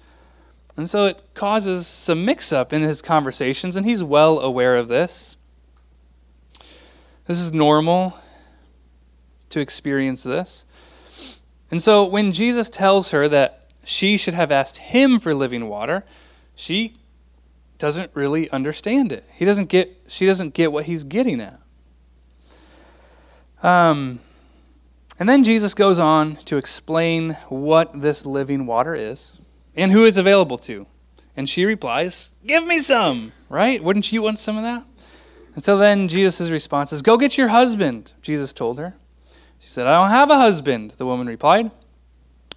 And 0.80 0.88
so 0.88 1.04
it 1.04 1.34
causes 1.34 1.86
some 1.86 2.24
mix 2.24 2.54
up 2.54 2.72
in 2.72 2.80
his 2.80 3.02
conversations, 3.02 3.76
and 3.76 3.84
he's 3.84 4.02
well 4.02 4.40
aware 4.40 4.76
of 4.76 4.88
this. 4.88 5.36
This 7.26 7.38
is 7.38 7.52
normal 7.52 8.18
to 9.50 9.60
experience 9.60 10.22
this. 10.22 10.64
And 11.70 11.82
so 11.82 12.06
when 12.06 12.32
Jesus 12.32 12.70
tells 12.70 13.10
her 13.10 13.28
that 13.28 13.68
she 13.84 14.16
should 14.16 14.32
have 14.32 14.50
asked 14.50 14.78
him 14.78 15.20
for 15.20 15.34
living 15.34 15.68
water, 15.68 16.02
she 16.54 16.96
doesn't 17.76 18.10
really 18.14 18.48
understand 18.48 19.12
it. 19.12 19.28
He 19.34 19.44
doesn't 19.44 19.68
get 19.68 19.94
she 20.08 20.24
doesn't 20.24 20.54
get 20.54 20.72
what 20.72 20.86
he's 20.86 21.04
getting 21.04 21.42
at. 21.42 21.60
Um, 23.62 24.20
and 25.18 25.28
then 25.28 25.44
Jesus 25.44 25.74
goes 25.74 25.98
on 25.98 26.36
to 26.46 26.56
explain 26.56 27.34
what 27.50 28.00
this 28.00 28.24
living 28.24 28.64
water 28.64 28.94
is 28.94 29.36
and 29.80 29.92
who 29.92 30.04
it's 30.04 30.18
available 30.18 30.58
to. 30.58 30.86
And 31.36 31.48
she 31.48 31.64
replies, 31.64 32.36
Give 32.46 32.66
me 32.66 32.78
some, 32.78 33.32
right? 33.48 33.82
Wouldn't 33.82 34.12
you 34.12 34.22
want 34.22 34.38
some 34.38 34.56
of 34.56 34.62
that? 34.62 34.84
And 35.54 35.64
so 35.64 35.76
then 35.76 36.08
Jesus' 36.08 36.50
response 36.50 36.92
is, 36.92 37.02
Go 37.02 37.16
get 37.16 37.38
your 37.38 37.48
husband, 37.48 38.12
Jesus 38.22 38.52
told 38.52 38.78
her. 38.78 38.94
She 39.58 39.68
said, 39.68 39.86
I 39.86 40.00
don't 40.00 40.10
have 40.10 40.30
a 40.30 40.36
husband, 40.36 40.94
the 40.96 41.06
woman 41.06 41.26
replied. 41.26 41.70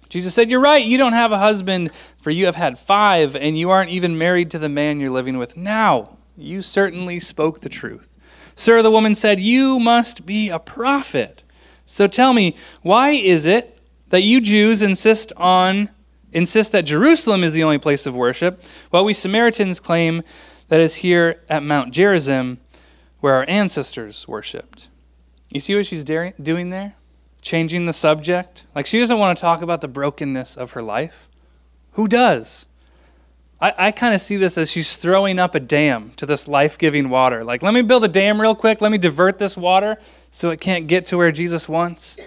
Jesus 0.08 0.34
said, 0.34 0.50
You're 0.50 0.60
right, 0.60 0.84
you 0.84 0.98
don't 0.98 1.12
have 1.12 1.32
a 1.32 1.38
husband, 1.38 1.90
for 2.20 2.30
you 2.30 2.46
have 2.46 2.56
had 2.56 2.78
five, 2.78 3.34
and 3.34 3.58
you 3.58 3.70
aren't 3.70 3.90
even 3.90 4.18
married 4.18 4.50
to 4.50 4.58
the 4.58 4.68
man 4.68 5.00
you're 5.00 5.10
living 5.10 5.38
with 5.38 5.56
now. 5.56 6.18
You 6.36 6.62
certainly 6.62 7.20
spoke 7.20 7.60
the 7.60 7.68
truth. 7.68 8.10
Sir, 8.54 8.82
the 8.82 8.90
woman 8.90 9.14
said, 9.14 9.40
You 9.40 9.78
must 9.78 10.26
be 10.26 10.50
a 10.50 10.58
prophet. 10.58 11.42
So 11.86 12.06
tell 12.06 12.32
me, 12.32 12.56
why 12.82 13.10
is 13.10 13.46
it 13.46 13.78
that 14.08 14.22
you 14.22 14.40
Jews 14.40 14.80
insist 14.80 15.32
on 15.36 15.90
insist 16.34 16.72
that 16.72 16.82
Jerusalem 16.82 17.42
is 17.42 17.52
the 17.52 17.64
only 17.64 17.78
place 17.78 18.04
of 18.06 18.14
worship, 18.14 18.62
while 18.90 19.04
we 19.04 19.12
Samaritans 19.12 19.80
claim 19.80 20.22
that 20.68 20.80
it's 20.80 20.96
here 20.96 21.42
at 21.48 21.62
Mount 21.62 21.92
Gerizim 21.92 22.58
where 23.20 23.34
our 23.34 23.46
ancestors 23.48 24.28
worshipped? 24.28 24.88
You 25.48 25.60
see 25.60 25.74
what 25.74 25.86
she's 25.86 26.04
doing 26.04 26.70
there? 26.70 26.96
Changing 27.40 27.86
the 27.86 27.92
subject. 27.92 28.66
Like 28.74 28.84
she 28.84 28.98
doesn't 28.98 29.18
want 29.18 29.38
to 29.38 29.40
talk 29.40 29.62
about 29.62 29.80
the 29.80 29.88
brokenness 29.88 30.56
of 30.56 30.72
her 30.72 30.82
life. 30.82 31.28
Who 31.92 32.08
does? 32.08 32.66
I, 33.60 33.74
I 33.78 33.90
kind 33.92 34.14
of 34.14 34.20
see 34.20 34.36
this 34.36 34.58
as 34.58 34.70
she's 34.70 34.96
throwing 34.96 35.38
up 35.38 35.54
a 35.54 35.60
dam 35.60 36.10
to 36.16 36.26
this 36.26 36.48
life 36.48 36.76
giving 36.76 37.08
water. 37.08 37.44
Like, 37.44 37.62
let 37.62 37.72
me 37.72 37.80
build 37.80 38.04
a 38.04 38.08
dam 38.08 38.40
real 38.40 38.54
quick. 38.54 38.80
Let 38.80 38.92
me 38.92 38.98
divert 38.98 39.38
this 39.38 39.56
water 39.56 39.98
so 40.30 40.50
it 40.50 40.60
can't 40.60 40.86
get 40.86 41.06
to 41.06 41.16
where 41.16 41.32
Jesus 41.32 41.68
wants. 41.68 42.18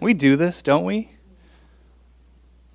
We 0.00 0.12
do 0.12 0.36
this, 0.36 0.62
don't 0.62 0.84
we? 0.84 1.15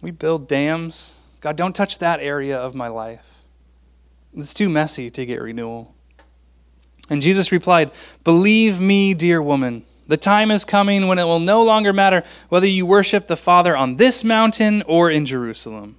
We 0.02 0.12
build 0.12 0.48
dams. 0.48 1.20
God, 1.42 1.56
don't 1.56 1.76
touch 1.76 2.00
that 2.00 2.20
area 2.20 2.58
of 2.58 2.76
my 2.76 2.88
life. 2.88 3.44
It's 4.36 4.54
too 4.54 4.70
messy 4.70 5.10
to 5.12 5.26
get 5.26 5.42
renewal. 5.42 5.94
And 7.10 7.22
Jesus 7.22 7.52
replied, 7.52 7.92
Believe 8.24 8.80
me, 8.80 9.14
dear 9.14 9.42
woman, 9.42 9.84
the 10.08 10.18
time 10.18 10.52
is 10.52 10.66
coming 10.66 11.08
when 11.08 11.20
it 11.20 11.26
will 11.26 11.40
no 11.40 11.64
longer 11.64 11.94
matter 11.94 12.24
whether 12.50 12.68
you 12.68 12.86
worship 12.86 13.28
the 13.28 13.38
Father 13.38 13.76
on 13.76 13.98
this 13.98 14.24
mountain 14.24 14.82
or 14.84 15.10
in 15.10 15.26
Jerusalem. 15.26 15.98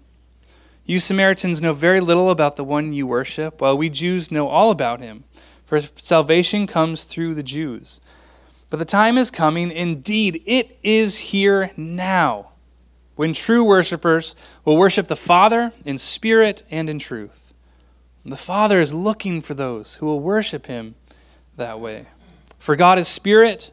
You 0.84 0.98
Samaritans 0.98 1.62
know 1.62 1.72
very 1.72 2.00
little 2.00 2.30
about 2.30 2.56
the 2.56 2.64
one 2.64 2.92
you 2.92 3.06
worship, 3.06 3.60
while 3.60 3.78
we 3.78 3.88
Jews 3.88 4.30
know 4.30 4.48
all 4.48 4.70
about 4.70 5.00
him, 5.00 5.24
for 5.64 5.80
salvation 5.80 6.66
comes 6.66 7.04
through 7.04 7.34
the 7.34 7.42
Jews. 7.42 8.00
But 8.68 8.78
the 8.78 8.84
time 8.84 9.16
is 9.16 9.30
coming, 9.30 9.70
indeed, 9.70 10.42
it 10.44 10.78
is 10.82 11.18
here 11.18 11.70
now, 11.76 12.51
when 13.22 13.32
true 13.32 13.62
worshippers 13.62 14.34
will 14.64 14.76
worship 14.76 15.06
the 15.06 15.14
Father 15.14 15.72
in 15.84 15.96
spirit 15.96 16.64
and 16.72 16.90
in 16.90 16.98
truth. 16.98 17.54
The 18.24 18.34
Father 18.34 18.80
is 18.80 18.92
looking 18.92 19.40
for 19.40 19.54
those 19.54 19.94
who 19.94 20.06
will 20.06 20.18
worship 20.18 20.66
him 20.66 20.96
that 21.56 21.78
way. 21.78 22.06
For 22.58 22.74
God 22.74 22.98
is 22.98 23.06
spirit, 23.06 23.70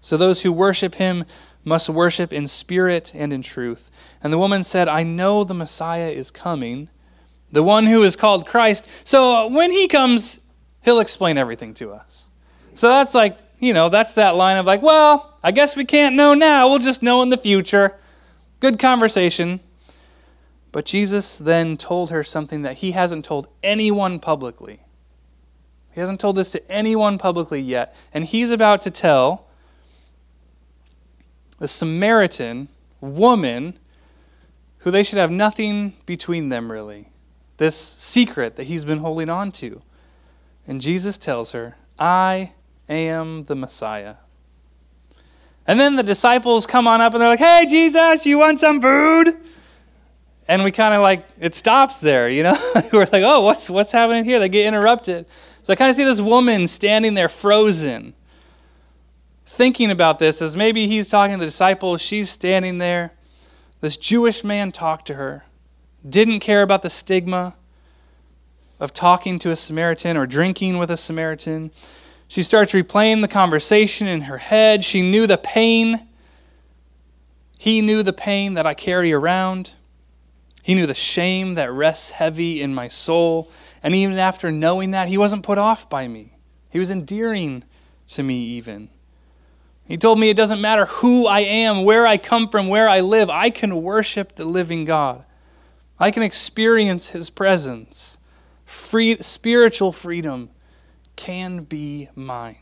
so 0.00 0.16
those 0.16 0.42
who 0.42 0.52
worship 0.52 0.94
him 0.94 1.24
must 1.64 1.88
worship 1.88 2.32
in 2.32 2.46
spirit 2.46 3.10
and 3.12 3.32
in 3.32 3.42
truth. 3.42 3.90
And 4.22 4.32
the 4.32 4.38
woman 4.38 4.62
said, 4.62 4.86
I 4.86 5.02
know 5.02 5.42
the 5.42 5.52
Messiah 5.52 6.10
is 6.10 6.30
coming, 6.30 6.88
the 7.50 7.64
one 7.64 7.88
who 7.88 8.04
is 8.04 8.14
called 8.14 8.46
Christ. 8.46 8.86
So 9.02 9.48
when 9.48 9.72
he 9.72 9.88
comes, 9.88 10.38
he'll 10.82 11.00
explain 11.00 11.38
everything 11.38 11.74
to 11.74 11.90
us. 11.90 12.28
So 12.76 12.86
that's 12.86 13.14
like, 13.14 13.36
you 13.58 13.74
know, 13.74 13.88
that's 13.88 14.12
that 14.12 14.36
line 14.36 14.58
of 14.58 14.66
like, 14.66 14.80
well, 14.80 15.36
I 15.42 15.50
guess 15.50 15.74
we 15.74 15.84
can't 15.84 16.14
know 16.14 16.34
now. 16.34 16.68
We'll 16.68 16.78
just 16.78 17.02
know 17.02 17.20
in 17.22 17.30
the 17.30 17.36
future. 17.36 17.98
Good 18.62 18.78
conversation. 18.78 19.58
But 20.70 20.84
Jesus 20.84 21.36
then 21.36 21.76
told 21.76 22.10
her 22.10 22.22
something 22.22 22.62
that 22.62 22.76
he 22.76 22.92
hasn't 22.92 23.24
told 23.24 23.48
anyone 23.60 24.20
publicly. 24.20 24.78
He 25.90 25.98
hasn't 25.98 26.20
told 26.20 26.36
this 26.36 26.52
to 26.52 26.70
anyone 26.70 27.18
publicly 27.18 27.60
yet. 27.60 27.92
And 28.14 28.24
he's 28.24 28.52
about 28.52 28.80
to 28.82 28.90
tell 28.92 29.48
the 31.58 31.66
Samaritan 31.66 32.68
woman 33.00 33.80
who 34.78 34.92
they 34.92 35.02
should 35.02 35.18
have 35.18 35.32
nothing 35.32 35.94
between 36.06 36.48
them, 36.48 36.70
really. 36.70 37.08
This 37.56 37.76
secret 37.76 38.54
that 38.54 38.68
he's 38.68 38.84
been 38.84 38.98
holding 38.98 39.28
on 39.28 39.50
to. 39.52 39.82
And 40.68 40.80
Jesus 40.80 41.18
tells 41.18 41.50
her, 41.50 41.78
I 41.98 42.52
am 42.88 43.42
the 43.42 43.56
Messiah. 43.56 44.14
And 45.66 45.78
then 45.78 45.96
the 45.96 46.02
disciples 46.02 46.66
come 46.66 46.88
on 46.88 47.00
up 47.00 47.14
and 47.14 47.20
they're 47.20 47.28
like, 47.28 47.38
Hey, 47.38 47.66
Jesus, 47.68 48.26
you 48.26 48.38
want 48.38 48.58
some 48.58 48.80
food? 48.80 49.36
And 50.48 50.64
we 50.64 50.72
kind 50.72 50.92
of 50.92 51.02
like, 51.02 51.24
it 51.38 51.54
stops 51.54 52.00
there, 52.00 52.28
you 52.28 52.42
know? 52.42 52.56
We're 52.92 53.06
like, 53.12 53.22
Oh, 53.24 53.42
what's, 53.42 53.70
what's 53.70 53.92
happening 53.92 54.24
here? 54.24 54.38
They 54.38 54.48
get 54.48 54.66
interrupted. 54.66 55.26
So 55.62 55.72
I 55.72 55.76
kind 55.76 55.90
of 55.90 55.96
see 55.96 56.04
this 56.04 56.20
woman 56.20 56.66
standing 56.66 57.14
there 57.14 57.28
frozen, 57.28 58.14
thinking 59.46 59.90
about 59.90 60.18
this 60.18 60.42
as 60.42 60.56
maybe 60.56 60.88
he's 60.88 61.08
talking 61.08 61.34
to 61.34 61.38
the 61.38 61.46
disciples, 61.46 62.02
she's 62.02 62.28
standing 62.28 62.78
there. 62.78 63.12
This 63.80 63.96
Jewish 63.96 64.42
man 64.42 64.72
talked 64.72 65.06
to 65.06 65.14
her, 65.14 65.44
didn't 66.08 66.40
care 66.40 66.62
about 66.62 66.82
the 66.82 66.90
stigma 66.90 67.54
of 68.80 68.92
talking 68.92 69.38
to 69.38 69.50
a 69.52 69.56
Samaritan 69.56 70.16
or 70.16 70.26
drinking 70.26 70.78
with 70.78 70.90
a 70.90 70.96
Samaritan. 70.96 71.70
She 72.32 72.42
starts 72.42 72.72
replaying 72.72 73.20
the 73.20 73.28
conversation 73.28 74.08
in 74.08 74.22
her 74.22 74.38
head. 74.38 74.84
She 74.84 75.02
knew 75.02 75.26
the 75.26 75.36
pain. 75.36 76.08
He 77.58 77.82
knew 77.82 78.02
the 78.02 78.14
pain 78.14 78.54
that 78.54 78.66
I 78.66 78.72
carry 78.72 79.12
around. 79.12 79.74
He 80.62 80.74
knew 80.74 80.86
the 80.86 80.94
shame 80.94 81.56
that 81.56 81.70
rests 81.70 82.12
heavy 82.12 82.62
in 82.62 82.74
my 82.74 82.88
soul. 82.88 83.50
And 83.82 83.94
even 83.94 84.16
after 84.16 84.50
knowing 84.50 84.92
that, 84.92 85.08
he 85.08 85.18
wasn't 85.18 85.42
put 85.42 85.58
off 85.58 85.90
by 85.90 86.08
me. 86.08 86.32
He 86.70 86.78
was 86.78 86.90
endearing 86.90 87.64
to 88.08 88.22
me, 88.22 88.42
even. 88.44 88.88
He 89.84 89.98
told 89.98 90.18
me 90.18 90.30
it 90.30 90.36
doesn't 90.38 90.58
matter 90.58 90.86
who 90.86 91.26
I 91.26 91.40
am, 91.40 91.84
where 91.84 92.06
I 92.06 92.16
come 92.16 92.48
from, 92.48 92.66
where 92.66 92.88
I 92.88 93.00
live, 93.00 93.28
I 93.28 93.50
can 93.50 93.82
worship 93.82 94.36
the 94.36 94.46
living 94.46 94.86
God. 94.86 95.22
I 95.98 96.10
can 96.10 96.22
experience 96.22 97.10
his 97.10 97.28
presence. 97.28 98.16
Free, 98.64 99.18
spiritual 99.20 99.92
freedom 99.92 100.48
can 101.16 101.64
be 101.64 102.08
mine. 102.14 102.56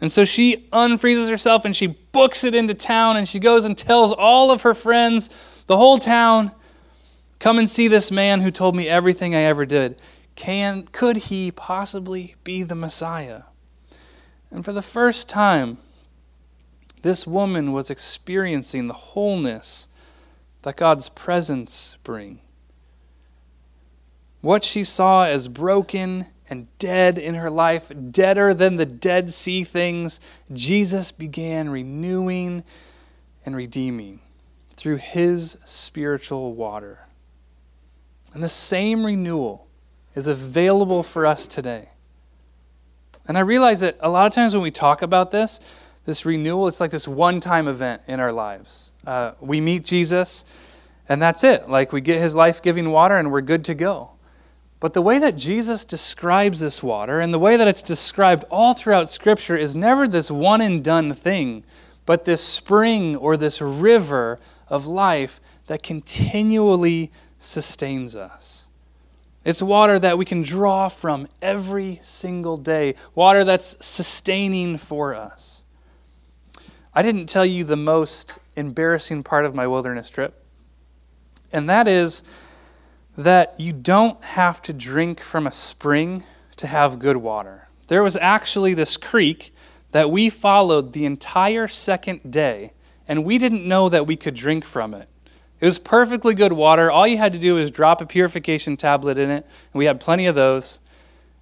And 0.00 0.10
so 0.10 0.24
she 0.24 0.68
unfreezes 0.72 1.28
herself 1.28 1.64
and 1.64 1.76
she 1.76 1.88
books 1.88 2.42
it 2.42 2.54
into 2.54 2.74
town 2.74 3.16
and 3.16 3.28
she 3.28 3.38
goes 3.38 3.64
and 3.64 3.76
tells 3.76 4.12
all 4.12 4.50
of 4.50 4.62
her 4.62 4.74
friends, 4.74 5.28
the 5.66 5.76
whole 5.76 5.98
town, 5.98 6.52
come 7.38 7.58
and 7.58 7.68
see 7.68 7.86
this 7.86 8.10
man 8.10 8.40
who 8.40 8.50
told 8.50 8.74
me 8.74 8.88
everything 8.88 9.34
I 9.34 9.42
ever 9.42 9.66
did. 9.66 10.00
Can 10.36 10.84
could 10.92 11.18
he 11.18 11.50
possibly 11.50 12.34
be 12.44 12.62
the 12.62 12.74
Messiah? 12.74 13.42
And 14.50 14.64
for 14.64 14.72
the 14.72 14.82
first 14.82 15.28
time, 15.28 15.78
this 17.02 17.26
woman 17.26 17.72
was 17.72 17.90
experiencing 17.90 18.86
the 18.86 18.94
wholeness 18.94 19.88
that 20.62 20.76
God's 20.76 21.08
presence 21.10 21.96
brings. 22.04 22.40
What 24.40 24.64
she 24.64 24.84
saw 24.84 25.26
as 25.26 25.48
broken 25.48 26.26
and 26.50 26.66
dead 26.78 27.16
in 27.16 27.36
her 27.36 27.48
life, 27.48 27.92
deader 28.10 28.52
than 28.52 28.76
the 28.76 28.84
Dead 28.84 29.32
Sea 29.32 29.62
things, 29.62 30.20
Jesus 30.52 31.12
began 31.12 31.70
renewing 31.70 32.64
and 33.46 33.54
redeeming 33.54 34.20
through 34.76 34.96
his 34.96 35.56
spiritual 35.64 36.54
water. 36.54 37.06
And 38.34 38.42
the 38.42 38.48
same 38.48 39.06
renewal 39.06 39.68
is 40.14 40.26
available 40.26 41.02
for 41.02 41.24
us 41.24 41.46
today. 41.46 41.90
And 43.28 43.38
I 43.38 43.42
realize 43.42 43.80
that 43.80 43.96
a 44.00 44.10
lot 44.10 44.26
of 44.26 44.32
times 44.32 44.54
when 44.54 44.62
we 44.62 44.72
talk 44.72 45.02
about 45.02 45.30
this, 45.30 45.60
this 46.04 46.26
renewal, 46.26 46.66
it's 46.66 46.80
like 46.80 46.90
this 46.90 47.06
one 47.06 47.40
time 47.40 47.68
event 47.68 48.02
in 48.08 48.18
our 48.18 48.32
lives. 48.32 48.92
Uh, 49.06 49.32
we 49.40 49.60
meet 49.60 49.84
Jesus, 49.84 50.44
and 51.08 51.22
that's 51.22 51.44
it. 51.44 51.68
Like 51.68 51.92
we 51.92 52.00
get 52.00 52.20
his 52.20 52.34
life 52.34 52.60
giving 52.60 52.90
water, 52.90 53.16
and 53.16 53.30
we're 53.30 53.40
good 53.40 53.64
to 53.66 53.74
go. 53.74 54.10
But 54.80 54.94
the 54.94 55.02
way 55.02 55.18
that 55.18 55.36
Jesus 55.36 55.84
describes 55.84 56.60
this 56.60 56.82
water 56.82 57.20
and 57.20 57.34
the 57.34 57.38
way 57.38 57.58
that 57.58 57.68
it's 57.68 57.82
described 57.82 58.44
all 58.50 58.72
throughout 58.72 59.10
Scripture 59.10 59.56
is 59.56 59.74
never 59.74 60.08
this 60.08 60.30
one 60.30 60.62
and 60.62 60.82
done 60.82 61.12
thing, 61.12 61.64
but 62.06 62.24
this 62.24 62.42
spring 62.42 63.14
or 63.14 63.36
this 63.36 63.60
river 63.60 64.40
of 64.68 64.86
life 64.86 65.38
that 65.66 65.82
continually 65.82 67.12
sustains 67.38 68.16
us. 68.16 68.68
It's 69.44 69.62
water 69.62 69.98
that 69.98 70.18
we 70.18 70.24
can 70.24 70.42
draw 70.42 70.88
from 70.88 71.28
every 71.40 72.00
single 72.02 72.56
day, 72.56 72.94
water 73.14 73.44
that's 73.44 73.76
sustaining 73.84 74.78
for 74.78 75.14
us. 75.14 75.64
I 76.94 77.02
didn't 77.02 77.26
tell 77.26 77.46
you 77.46 77.64
the 77.64 77.76
most 77.76 78.38
embarrassing 78.56 79.22
part 79.22 79.44
of 79.44 79.54
my 79.54 79.66
wilderness 79.66 80.10
trip, 80.10 80.42
and 81.52 81.68
that 81.68 81.86
is 81.86 82.22
that 83.16 83.54
you 83.58 83.72
don't 83.72 84.22
have 84.22 84.62
to 84.62 84.72
drink 84.72 85.20
from 85.20 85.46
a 85.46 85.52
spring 85.52 86.24
to 86.56 86.66
have 86.66 86.98
good 86.98 87.16
water. 87.16 87.68
There 87.88 88.02
was 88.02 88.16
actually 88.16 88.74
this 88.74 88.96
creek 88.96 89.54
that 89.92 90.10
we 90.10 90.30
followed 90.30 90.92
the 90.92 91.04
entire 91.04 91.68
second 91.68 92.30
day, 92.30 92.72
and 93.08 93.24
we 93.24 93.38
didn't 93.38 93.66
know 93.66 93.88
that 93.88 94.06
we 94.06 94.16
could 94.16 94.34
drink 94.34 94.64
from 94.64 94.94
it. 94.94 95.08
It 95.60 95.64
was 95.64 95.78
perfectly 95.78 96.34
good 96.34 96.52
water. 96.52 96.90
All 96.90 97.06
you 97.06 97.18
had 97.18 97.32
to 97.34 97.38
do 97.38 97.56
was 97.56 97.70
drop 97.70 98.00
a 98.00 98.06
purification 98.06 98.76
tablet 98.76 99.18
in 99.18 99.30
it, 99.30 99.44
and 99.72 99.78
we 99.78 99.84
had 99.84 100.00
plenty 100.00 100.26
of 100.26 100.34
those. 100.34 100.80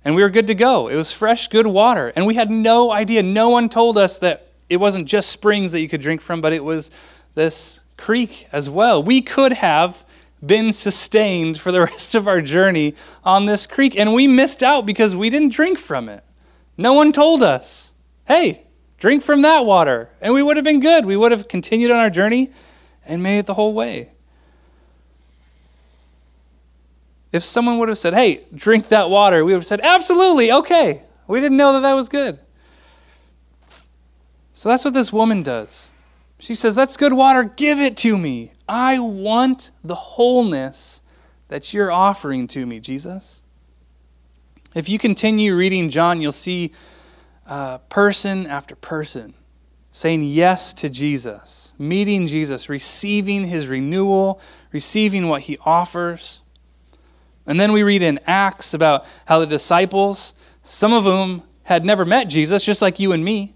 And 0.05 0.17
we 0.17 0.23
were 0.23 0.31
good 0.31 0.47
to 0.47 0.55
go. 0.55 0.89
It 0.89 0.97
was 0.97 1.13
fresh, 1.13 1.49
good 1.49 1.67
water. 1.67 2.13
And 2.17 2.27
we 2.27 2.35
had 2.35 2.51
no 2.51 2.91
idea. 2.91 3.23
No 3.23 3.51
one 3.51 3.69
told 3.69 3.99
us 3.99 4.19
that 4.19 4.49
it 4.69 4.79
wasn't 4.79 5.07
just 5.07 5.29
springs 5.29 5.73
that 5.73 5.81
you 5.81 5.89
could 5.89 6.01
drink 6.01 6.21
from, 6.21 6.41
but 6.41 6.53
it 6.53 6.65
was 6.65 6.91
this 7.35 7.81
creek 7.97 8.49
as 8.53 8.71
well. 8.71 9.03
We 9.03 9.21
could 9.21 9.53
have 9.53 10.05
been 10.45 10.73
sustained 10.73 11.61
for 11.61 11.73
the 11.73 11.81
rest 11.93 12.15
of 12.15 12.27
our 12.27 12.41
journey 12.41 12.95
on 13.25 13.47
this 13.47 13.67
creek. 13.67 13.97
And 13.97 14.13
we 14.13 14.27
missed 14.27 14.63
out 14.63 14.87
because 14.87 15.15
we 15.17 15.31
didn't 15.31 15.53
drink 15.53 15.79
from 15.79 16.09
it. 16.09 16.25
No 16.77 16.93
one 16.93 17.13
told 17.13 17.43
us, 17.43 17.93
hey, 18.27 18.67
drink 18.99 19.23
from 19.23 19.43
that 19.43 19.67
water. 19.67 20.11
And 20.21 20.33
we 20.33 20.43
would 20.43 20.57
have 20.57 20.65
been 20.65 20.81
good. 20.81 21.07
We 21.07 21.17
would 21.17 21.33
have 21.33 21.49
continued 21.49 21.91
on 21.91 21.99
our 21.99 22.11
journey 22.11 22.51
and 23.05 23.23
made 23.23 23.39
it 23.39 23.47
the 23.47 23.55
whole 23.55 23.73
way. 23.73 24.13
If 27.31 27.45
someone 27.45 27.79
would 27.79 27.89
have 27.89 27.99
said, 27.99 28.15
hey, 28.15 28.45
drink 28.55 28.89
that 28.89 29.11
water, 29.11 29.45
we 29.45 29.53
would 29.53 29.59
have 29.59 29.67
said, 29.67 29.81
absolutely, 29.83 30.51
okay. 30.51 31.03
We 31.27 31.41
didn't 31.41 31.59
know 31.59 31.75
that 31.75 31.81
that 31.81 31.95
was 31.95 32.09
good. 32.09 32.39
So 34.55 34.69
that's 34.69 34.85
what 34.85 34.95
this 34.95 35.13
woman 35.13 35.43
does. 35.43 35.93
She 36.41 36.55
says, 36.55 36.75
That's 36.75 36.97
good 36.97 37.13
water, 37.13 37.45
give 37.45 37.79
it 37.79 37.97
to 37.99 38.19
me. 38.19 38.53
I 38.69 38.99
want 38.99 39.71
the 39.83 39.95
wholeness 39.95 41.03
that 41.49 41.73
you're 41.73 41.91
offering 41.91 42.47
to 42.49 42.67
me, 42.67 42.81
Jesus. 42.81 43.43
If 44.75 44.89
you 44.89 44.99
continue 44.99 45.57
reading 45.57 45.89
John, 45.89 46.21
you'll 46.21 46.33
see 46.33 46.73
uh, 47.47 47.79
person 47.79 48.47
after 48.47 48.77
person 48.77 49.35
saying 49.91 50.23
yes 50.23 50.73
to 50.75 50.89
Jesus, 50.89 51.75
meeting 51.79 52.27
Jesus, 52.27 52.69
receiving 52.69 53.47
his 53.47 53.69
renewal, 53.69 54.41
receiving 54.71 55.29
what 55.29 55.43
he 55.43 55.59
offers. 55.65 56.43
And 57.47 57.59
then 57.59 57.73
we 57.73 57.83
read 57.83 58.03
in 58.03 58.21
Acts 58.27 58.75
about 58.75 59.07
how 59.25 59.39
the 59.39 59.47
disciples, 59.47 60.35
some 60.63 60.93
of 60.93 61.05
whom 61.05 61.43
had 61.65 61.85
never 61.85 62.05
met 62.05 62.29
Jesus, 62.29 62.65
just 62.65 62.83
like 62.83 63.01
you 63.01 63.13
and 63.13 63.25
me, 63.25 63.55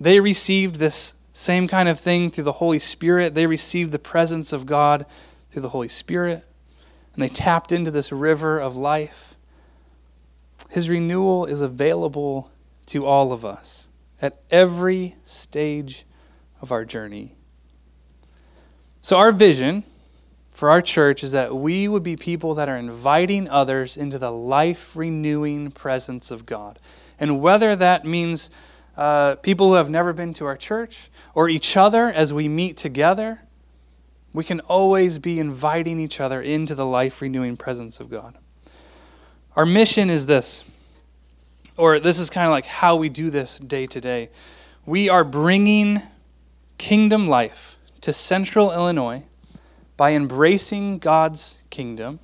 they 0.00 0.20
received 0.20 0.76
this 0.76 1.14
same 1.32 1.68
kind 1.68 1.88
of 1.88 2.00
thing 2.00 2.30
through 2.30 2.44
the 2.44 2.52
Holy 2.52 2.78
Spirit. 2.78 3.34
They 3.34 3.46
received 3.46 3.92
the 3.92 3.98
presence 3.98 4.52
of 4.52 4.66
God 4.66 5.06
through 5.50 5.62
the 5.62 5.70
Holy 5.70 5.88
Spirit, 5.88 6.44
and 7.14 7.22
they 7.22 7.28
tapped 7.28 7.72
into 7.72 7.90
this 7.90 8.12
river 8.12 8.58
of 8.58 8.76
life. 8.76 9.34
His 10.68 10.88
renewal 10.88 11.46
is 11.46 11.60
available 11.60 12.50
to 12.86 13.06
all 13.06 13.32
of 13.32 13.44
us 13.44 13.88
at 14.20 14.40
every 14.50 15.16
stage 15.24 16.04
of 16.60 16.70
our 16.70 16.84
journey. 16.84 17.34
So, 19.00 19.16
our 19.16 19.32
vision 19.32 19.84
for 20.60 20.68
our 20.68 20.82
church 20.82 21.24
is 21.24 21.32
that 21.32 21.56
we 21.56 21.88
would 21.88 22.02
be 22.02 22.16
people 22.16 22.54
that 22.54 22.68
are 22.68 22.76
inviting 22.76 23.48
others 23.48 23.96
into 23.96 24.18
the 24.18 24.30
life 24.30 24.94
renewing 24.94 25.70
presence 25.70 26.30
of 26.30 26.44
God. 26.44 26.78
And 27.18 27.40
whether 27.40 27.74
that 27.74 28.04
means 28.04 28.50
uh, 29.00 29.36
people 29.36 29.68
who 29.68 29.74
have 29.74 29.88
never 29.88 30.12
been 30.12 30.34
to 30.34 30.44
our 30.44 30.58
church 30.58 31.08
or 31.34 31.48
each 31.48 31.74
other 31.74 32.12
as 32.12 32.34
we 32.34 32.48
meet 32.48 32.76
together, 32.76 33.40
we 34.34 34.44
can 34.44 34.60
always 34.60 35.16
be 35.16 35.40
inviting 35.40 35.98
each 35.98 36.20
other 36.20 36.42
into 36.42 36.74
the 36.74 36.84
life 36.84 37.22
renewing 37.22 37.56
presence 37.56 37.98
of 37.98 38.10
God. 38.10 38.36
Our 39.56 39.64
mission 39.64 40.10
is 40.10 40.26
this, 40.26 40.64
or 41.78 41.98
this 41.98 42.18
is 42.18 42.28
kind 42.28 42.44
of 42.44 42.50
like 42.50 42.66
how 42.66 42.94
we 42.94 43.08
do 43.08 43.30
this 43.30 43.58
day 43.58 43.86
to 43.86 44.02
day. 44.02 44.28
We 44.84 45.08
are 45.08 45.24
bringing 45.24 46.02
kingdom 46.76 47.26
life 47.26 47.78
to 48.02 48.12
central 48.12 48.70
Illinois 48.70 49.22
by 49.96 50.12
embracing 50.12 50.98
God's 50.98 51.58
kingdom, 51.70 52.20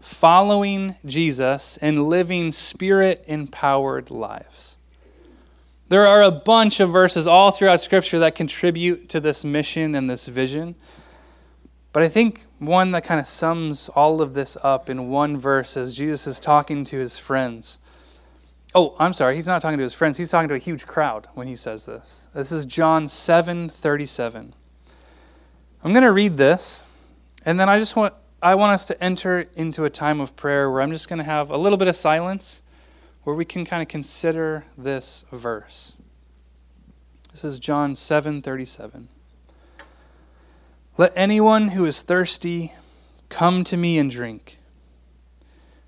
following 0.00 0.96
Jesus 1.02 1.78
and 1.78 2.08
living 2.08 2.52
spirit 2.52 3.24
empowered 3.26 4.10
lives. 4.10 4.76
There 5.90 6.06
are 6.06 6.22
a 6.22 6.30
bunch 6.30 6.78
of 6.78 6.90
verses 6.90 7.26
all 7.26 7.50
throughout 7.50 7.80
Scripture 7.80 8.20
that 8.20 8.36
contribute 8.36 9.08
to 9.08 9.18
this 9.18 9.44
mission 9.44 9.96
and 9.96 10.08
this 10.08 10.28
vision. 10.28 10.76
But 11.92 12.04
I 12.04 12.08
think 12.08 12.46
one 12.60 12.92
that 12.92 13.02
kind 13.02 13.18
of 13.18 13.26
sums 13.26 13.88
all 13.88 14.22
of 14.22 14.34
this 14.34 14.56
up 14.62 14.88
in 14.88 15.08
one 15.08 15.36
verse 15.36 15.76
as 15.76 15.96
Jesus 15.96 16.28
is 16.28 16.38
talking 16.38 16.84
to 16.84 16.98
his 16.98 17.18
friends. 17.18 17.80
Oh, 18.72 18.94
I'm 19.00 19.12
sorry, 19.12 19.34
he's 19.34 19.48
not 19.48 19.60
talking 19.62 19.78
to 19.78 19.82
his 19.82 19.92
friends, 19.92 20.16
he's 20.16 20.30
talking 20.30 20.48
to 20.50 20.54
a 20.54 20.58
huge 20.58 20.86
crowd 20.86 21.26
when 21.34 21.48
he 21.48 21.56
says 21.56 21.86
this. 21.86 22.28
This 22.34 22.52
is 22.52 22.66
John 22.66 23.08
7 23.08 23.68
37. 23.68 24.54
I'm 25.82 25.92
going 25.92 26.04
to 26.04 26.12
read 26.12 26.36
this, 26.36 26.84
and 27.44 27.58
then 27.58 27.68
I 27.68 27.80
just 27.80 27.96
want 27.96 28.14
I 28.40 28.54
want 28.54 28.74
us 28.74 28.84
to 28.84 29.02
enter 29.02 29.48
into 29.54 29.84
a 29.84 29.90
time 29.90 30.20
of 30.20 30.36
prayer 30.36 30.70
where 30.70 30.82
I'm 30.82 30.92
just 30.92 31.08
going 31.08 31.18
to 31.18 31.24
have 31.24 31.50
a 31.50 31.56
little 31.56 31.76
bit 31.76 31.88
of 31.88 31.96
silence 31.96 32.62
where 33.30 33.36
we 33.36 33.44
can 33.44 33.64
kind 33.64 33.80
of 33.80 33.86
consider 33.86 34.64
this 34.76 35.24
verse. 35.30 35.94
This 37.30 37.44
is 37.44 37.60
John 37.60 37.94
7:37. 37.94 39.06
Let 40.96 41.12
anyone 41.14 41.68
who 41.68 41.86
is 41.86 42.02
thirsty 42.02 42.74
come 43.28 43.62
to 43.62 43.76
me 43.76 43.98
and 43.98 44.10
drink. 44.10 44.58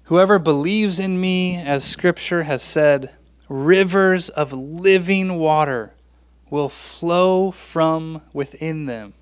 Whoever 0.05 0.38
believes 0.38 1.00
in 1.00 1.20
me, 1.20 1.57
as 1.57 1.83
scripture 1.83 2.44
has 2.44 2.62
said, 2.62 3.11
rivers 3.48 4.28
of 4.28 4.52
living 4.52 5.40
water 5.40 5.94
will 6.48 6.68
flow 6.68 7.50
from 7.50 8.22
within 8.33 8.87
them. 8.87 9.14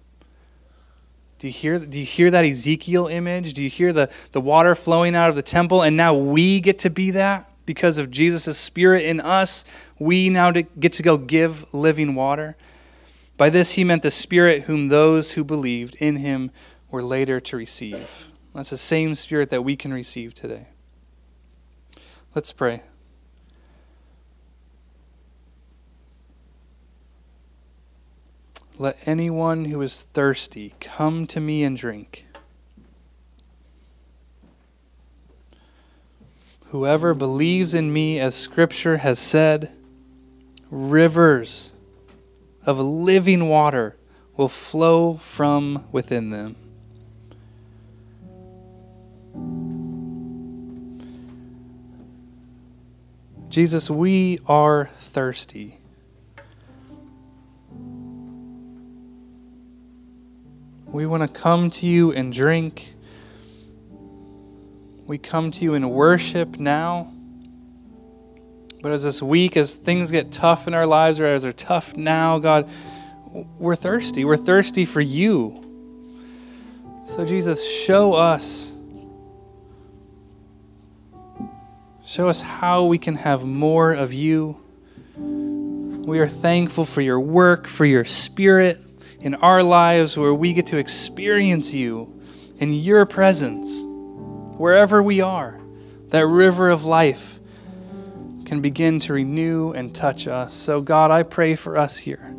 Do 1.38 1.46
you 1.46 1.54
hear, 1.54 1.78
do 1.78 1.98
you 1.98 2.04
hear 2.04 2.30
that 2.30 2.44
Ezekiel 2.44 3.06
image? 3.06 3.54
Do 3.54 3.64
you 3.64 3.70
hear 3.70 3.94
the, 3.94 4.11
the 4.33 4.42
water 4.42 4.74
flowing 4.74 5.16
out 5.16 5.30
of 5.30 5.37
the 5.37 5.42
temple? 5.42 5.80
And 5.80 5.96
now 5.96 6.14
we 6.14 6.61
get 6.61 6.78
to 6.80 6.90
be 6.90 7.12
that 7.12 7.49
because 7.70 7.98
of 7.98 8.11
Jesus' 8.11 8.59
Spirit 8.59 9.04
in 9.04 9.20
us. 9.20 9.64
We 9.96 10.28
now 10.28 10.50
get 10.50 10.92
to 10.94 11.04
go 11.04 11.16
give 11.16 11.72
living 11.72 12.16
water. 12.16 12.56
By 13.37 13.48
this 13.48 13.74
he 13.74 13.85
meant 13.85 14.02
the 14.02 14.11
Spirit 14.11 14.62
whom 14.64 14.88
those 14.88 15.35
who 15.35 15.44
believed 15.44 15.94
in 16.00 16.16
him 16.16 16.50
were 16.90 17.00
later 17.00 17.38
to 17.38 17.56
receive. 17.56 18.28
That's 18.56 18.70
the 18.70 18.76
same 18.76 19.14
Spirit 19.14 19.50
that 19.50 19.62
we 19.62 19.76
can 19.76 19.92
receive 19.92 20.35
today. 20.35 20.66
Let's 22.35 22.50
pray. 22.50 22.83
Let 28.78 28.98
anyone 29.06 29.66
who 29.66 29.80
is 29.80 30.09
thirsty 30.12 30.74
come 30.80 31.24
to 31.28 31.38
me 31.38 31.62
and 31.62 31.76
drink. 31.76 32.26
Whoever 36.70 37.14
believes 37.14 37.74
in 37.74 37.92
me, 37.92 38.20
as 38.20 38.37
Scripture 38.37 38.98
has 38.98 39.18
said, 39.18 39.72
rivers 40.70 41.72
of 42.64 42.78
living 42.78 43.48
water 43.48 43.96
will 44.37 44.48
flow 44.48 45.14
from 45.14 45.85
within 45.90 46.30
them. 46.30 46.54
Jesus, 53.48 53.90
we 53.90 54.38
are 54.46 54.90
thirsty. 54.98 55.80
We 60.87 61.04
want 61.04 61.24
to 61.24 61.28
come 61.28 61.68
to 61.70 61.87
you 61.87 62.12
and 62.12 62.33
drink. 62.33 62.89
We 65.11 65.18
come 65.18 65.51
to 65.51 65.64
you 65.64 65.75
in 65.75 65.90
worship 65.90 66.61
now. 66.61 67.12
But 68.81 68.92
as 68.92 69.03
this 69.03 69.20
week, 69.20 69.57
as 69.57 69.75
things 69.75 70.12
get 70.12 70.31
tough 70.31 70.68
in 70.68 70.73
our 70.73 70.87
lives, 70.87 71.18
or 71.18 71.27
as 71.27 71.42
they're 71.42 71.51
tough 71.51 71.96
now, 71.96 72.38
God, 72.38 72.70
we're 73.59 73.75
thirsty. 73.75 74.25
We're 74.25 74.37
thirsty 74.37 74.85
for 74.85 75.01
you. 75.01 75.61
So, 77.07 77.27
Jesus, 77.27 77.68
show 77.68 78.12
us. 78.12 78.73
Show 82.05 82.29
us 82.29 82.40
how 82.40 82.85
we 82.85 82.96
can 82.96 83.16
have 83.16 83.44
more 83.44 83.92
of 83.92 84.12
you. 84.12 84.61
We 85.16 86.20
are 86.20 86.29
thankful 86.29 86.85
for 86.85 87.01
your 87.01 87.18
work, 87.18 87.66
for 87.66 87.85
your 87.85 88.05
spirit 88.05 88.81
in 89.18 89.35
our 89.35 89.64
lives 89.64 90.16
where 90.16 90.33
we 90.33 90.53
get 90.53 90.68
to 90.68 90.77
experience 90.77 91.75
you 91.75 92.16
in 92.61 92.73
your 92.73 93.07
presence, 93.07 93.87
wherever 94.61 95.03
we 95.03 95.23
are. 95.23 95.59
That 96.11 96.27
river 96.27 96.68
of 96.68 96.85
life 96.85 97.40
can 98.44 98.61
begin 98.61 99.01
to 99.01 99.14
renew 99.14 99.73
and 99.73 99.94
touch 99.94 100.29
us. 100.29 100.53
So, 100.53 100.83
God, 100.83 101.11
I 101.11 101.23
pray 101.23 101.55
for 101.55 101.79
us 101.79 101.96
here 101.96 102.35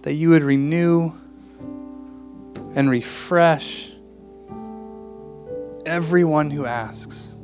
that 0.00 0.14
you 0.14 0.30
would 0.30 0.42
renew 0.42 1.12
and 2.74 2.88
refresh 2.88 3.92
everyone 5.84 6.50
who 6.50 6.64
asks. 6.64 7.36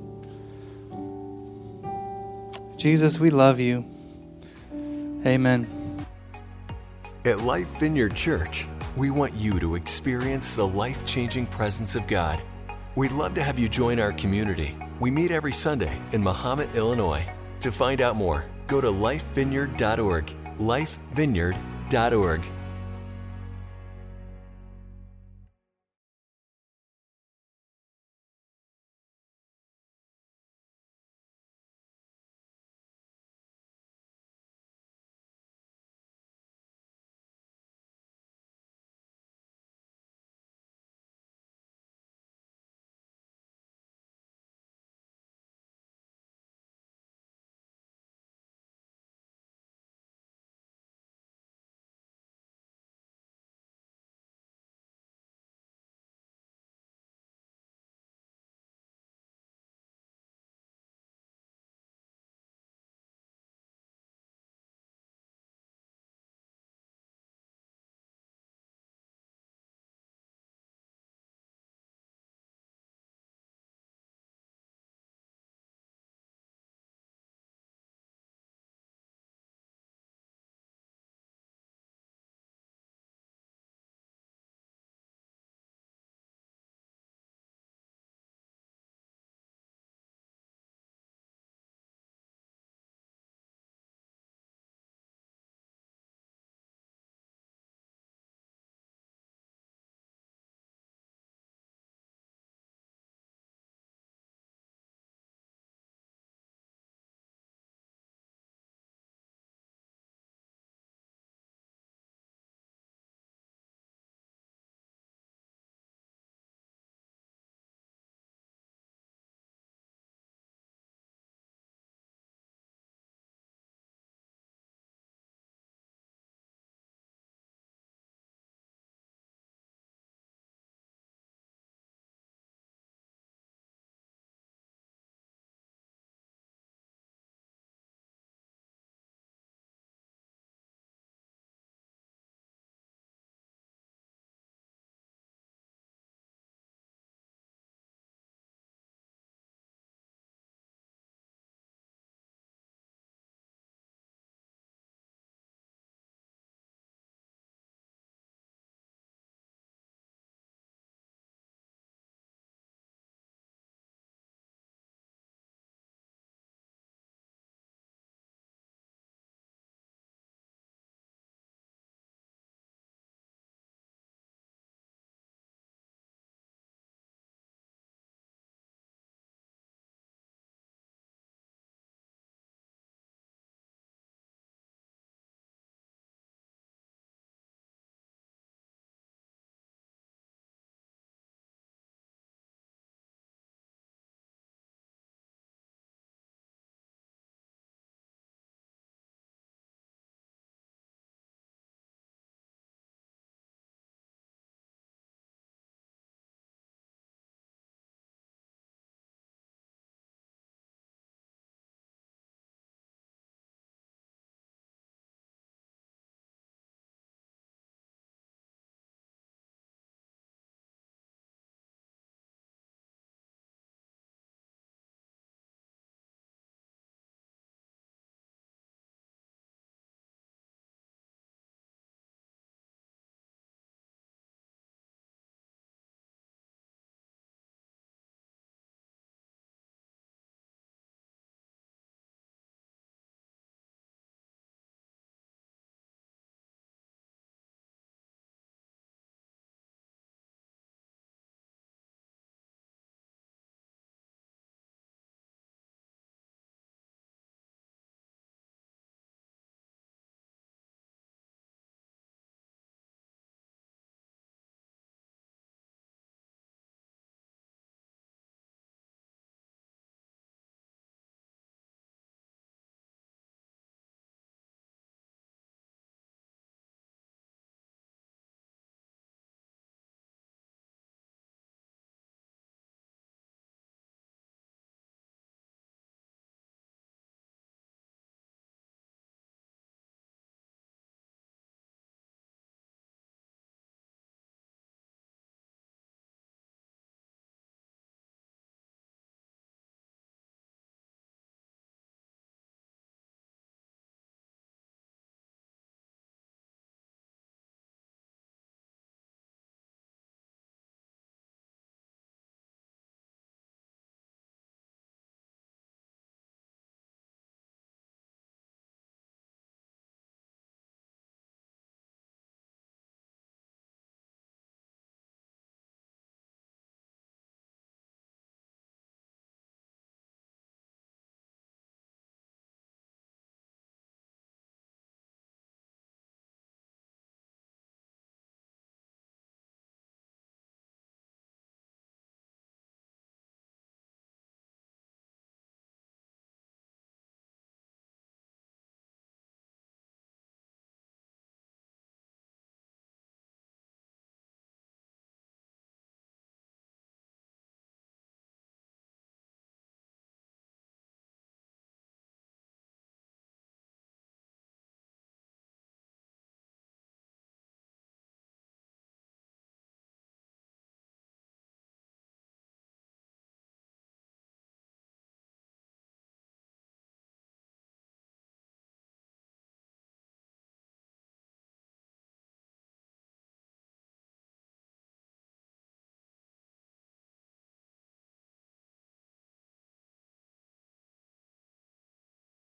Jesus, 2.79 3.21
we 3.21 3.29
love 3.29 3.61
you. 3.61 3.85
Amen. 5.27 5.67
At 7.27 7.41
Life 7.41 7.79
Vineyard 7.79 8.15
Church, 8.15 8.67
we 8.97 9.11
want 9.11 9.35
you 9.35 9.61
to 9.61 9.75
experience 9.75 10.55
the 10.55 10.67
life 10.67 11.05
changing 11.05 11.45
presence 11.47 11.95
of 11.95 12.07
God. 12.07 12.41
We'd 12.97 13.13
love 13.13 13.35
to 13.37 13.43
have 13.43 13.59
you 13.59 13.69
join 13.69 14.01
our 14.01 14.13
community. 14.13 14.77
We 14.99 15.11
meet 15.11 15.31
every 15.31 15.53
Sunday 15.53 16.01
in 16.13 16.23
Mahomet, 16.23 16.75
Illinois. 16.75 17.25
To 17.61 17.71
find 17.71 18.01
out 18.01 18.17
more, 18.17 18.45
go 18.67 18.81
to 18.81 18.89
lifevineyard.org. 18.89 20.35
Lifevineyard.org. 20.59 22.45